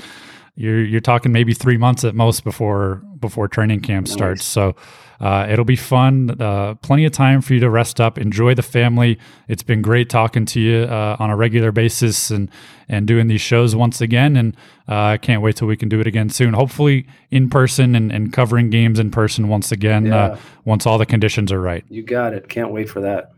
you're 0.56 0.84
you're 0.84 1.00
talking 1.00 1.32
maybe 1.32 1.54
three 1.54 1.76
months 1.76 2.04
at 2.04 2.14
most 2.14 2.44
before 2.44 3.02
before 3.18 3.48
training 3.48 3.80
camp 3.80 4.06
starts. 4.08 4.44
So 4.44 4.76
uh, 5.20 5.46
it'll 5.48 5.64
be 5.64 5.76
fun. 5.76 6.40
Uh, 6.40 6.74
plenty 6.76 7.04
of 7.04 7.12
time 7.12 7.40
for 7.40 7.54
you 7.54 7.60
to 7.60 7.70
rest 7.70 8.00
up, 8.00 8.18
enjoy 8.18 8.54
the 8.54 8.62
family. 8.62 9.18
It's 9.48 9.62
been 9.62 9.82
great 9.82 10.10
talking 10.10 10.44
to 10.46 10.60
you 10.60 10.82
uh, 10.84 11.16
on 11.18 11.30
a 11.30 11.36
regular 11.36 11.72
basis 11.72 12.30
and 12.30 12.50
and 12.88 13.06
doing 13.06 13.28
these 13.28 13.40
shows 13.40 13.74
once 13.74 14.00
again. 14.00 14.36
And 14.36 14.56
uh, 14.88 15.02
I 15.02 15.16
can't 15.16 15.42
wait 15.42 15.56
till 15.56 15.68
we 15.68 15.76
can 15.76 15.88
do 15.88 16.00
it 16.00 16.06
again 16.06 16.28
soon. 16.28 16.54
Hopefully 16.54 17.06
in 17.30 17.48
person 17.48 17.94
and, 17.94 18.12
and 18.12 18.32
covering 18.32 18.70
games 18.70 18.98
in 18.98 19.10
person 19.10 19.48
once 19.48 19.72
again. 19.72 20.12
Uh, 20.12 20.34
yeah. 20.34 20.40
once 20.64 20.86
all 20.86 20.98
the 20.98 21.06
conditions 21.06 21.50
are 21.50 21.60
right. 21.60 21.84
You 21.88 22.02
got 22.02 22.32
it. 22.32 22.48
Can't 22.48 22.70
wait 22.70 22.88
for 22.88 23.00
that. 23.00 23.33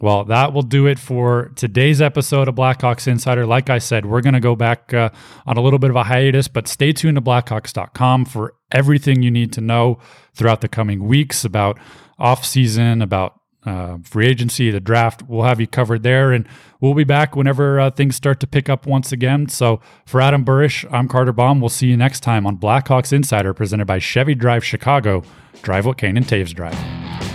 Well, 0.00 0.24
that 0.24 0.54
will 0.54 0.62
do 0.62 0.86
it 0.86 0.98
for 0.98 1.52
today's 1.56 2.00
episode 2.00 2.48
of 2.48 2.54
Blackhawks 2.54 3.06
Insider. 3.06 3.44
Like 3.44 3.68
I 3.68 3.78
said, 3.78 4.06
we're 4.06 4.22
going 4.22 4.34
to 4.34 4.40
go 4.40 4.56
back 4.56 4.94
uh, 4.94 5.10
on 5.46 5.58
a 5.58 5.60
little 5.60 5.78
bit 5.78 5.90
of 5.90 5.96
a 5.96 6.04
hiatus, 6.04 6.48
but 6.48 6.66
stay 6.66 6.92
tuned 6.92 7.16
to 7.16 7.20
Blackhawks.com 7.20 8.24
for 8.24 8.54
everything 8.72 9.22
you 9.22 9.30
need 9.30 9.52
to 9.52 9.60
know 9.60 9.98
throughout 10.34 10.62
the 10.62 10.68
coming 10.68 11.06
weeks 11.06 11.44
about 11.44 11.78
off 12.18 12.46
season, 12.46 13.02
about 13.02 13.40
uh, 13.66 13.98
free 14.02 14.26
agency, 14.26 14.70
the 14.70 14.80
draft. 14.80 15.22
We'll 15.28 15.44
have 15.44 15.60
you 15.60 15.66
covered 15.66 16.02
there, 16.02 16.32
and 16.32 16.48
we'll 16.80 16.94
be 16.94 17.04
back 17.04 17.36
whenever 17.36 17.78
uh, 17.78 17.90
things 17.90 18.16
start 18.16 18.40
to 18.40 18.46
pick 18.46 18.70
up 18.70 18.86
once 18.86 19.12
again. 19.12 19.50
So, 19.50 19.82
for 20.06 20.22
Adam 20.22 20.46
Burish, 20.46 20.90
I'm 20.90 21.08
Carter 21.08 21.34
Baum. 21.34 21.60
We'll 21.60 21.68
see 21.68 21.88
you 21.88 21.96
next 21.98 22.20
time 22.20 22.46
on 22.46 22.56
Blackhawks 22.56 23.12
Insider, 23.12 23.52
presented 23.52 23.86
by 23.86 23.98
Chevy 23.98 24.34
Drive 24.34 24.64
Chicago. 24.64 25.22
Drive 25.60 25.84
what 25.84 25.98
Kane 25.98 26.16
and 26.16 26.26
Toews 26.26 26.54
drive. 26.54 27.29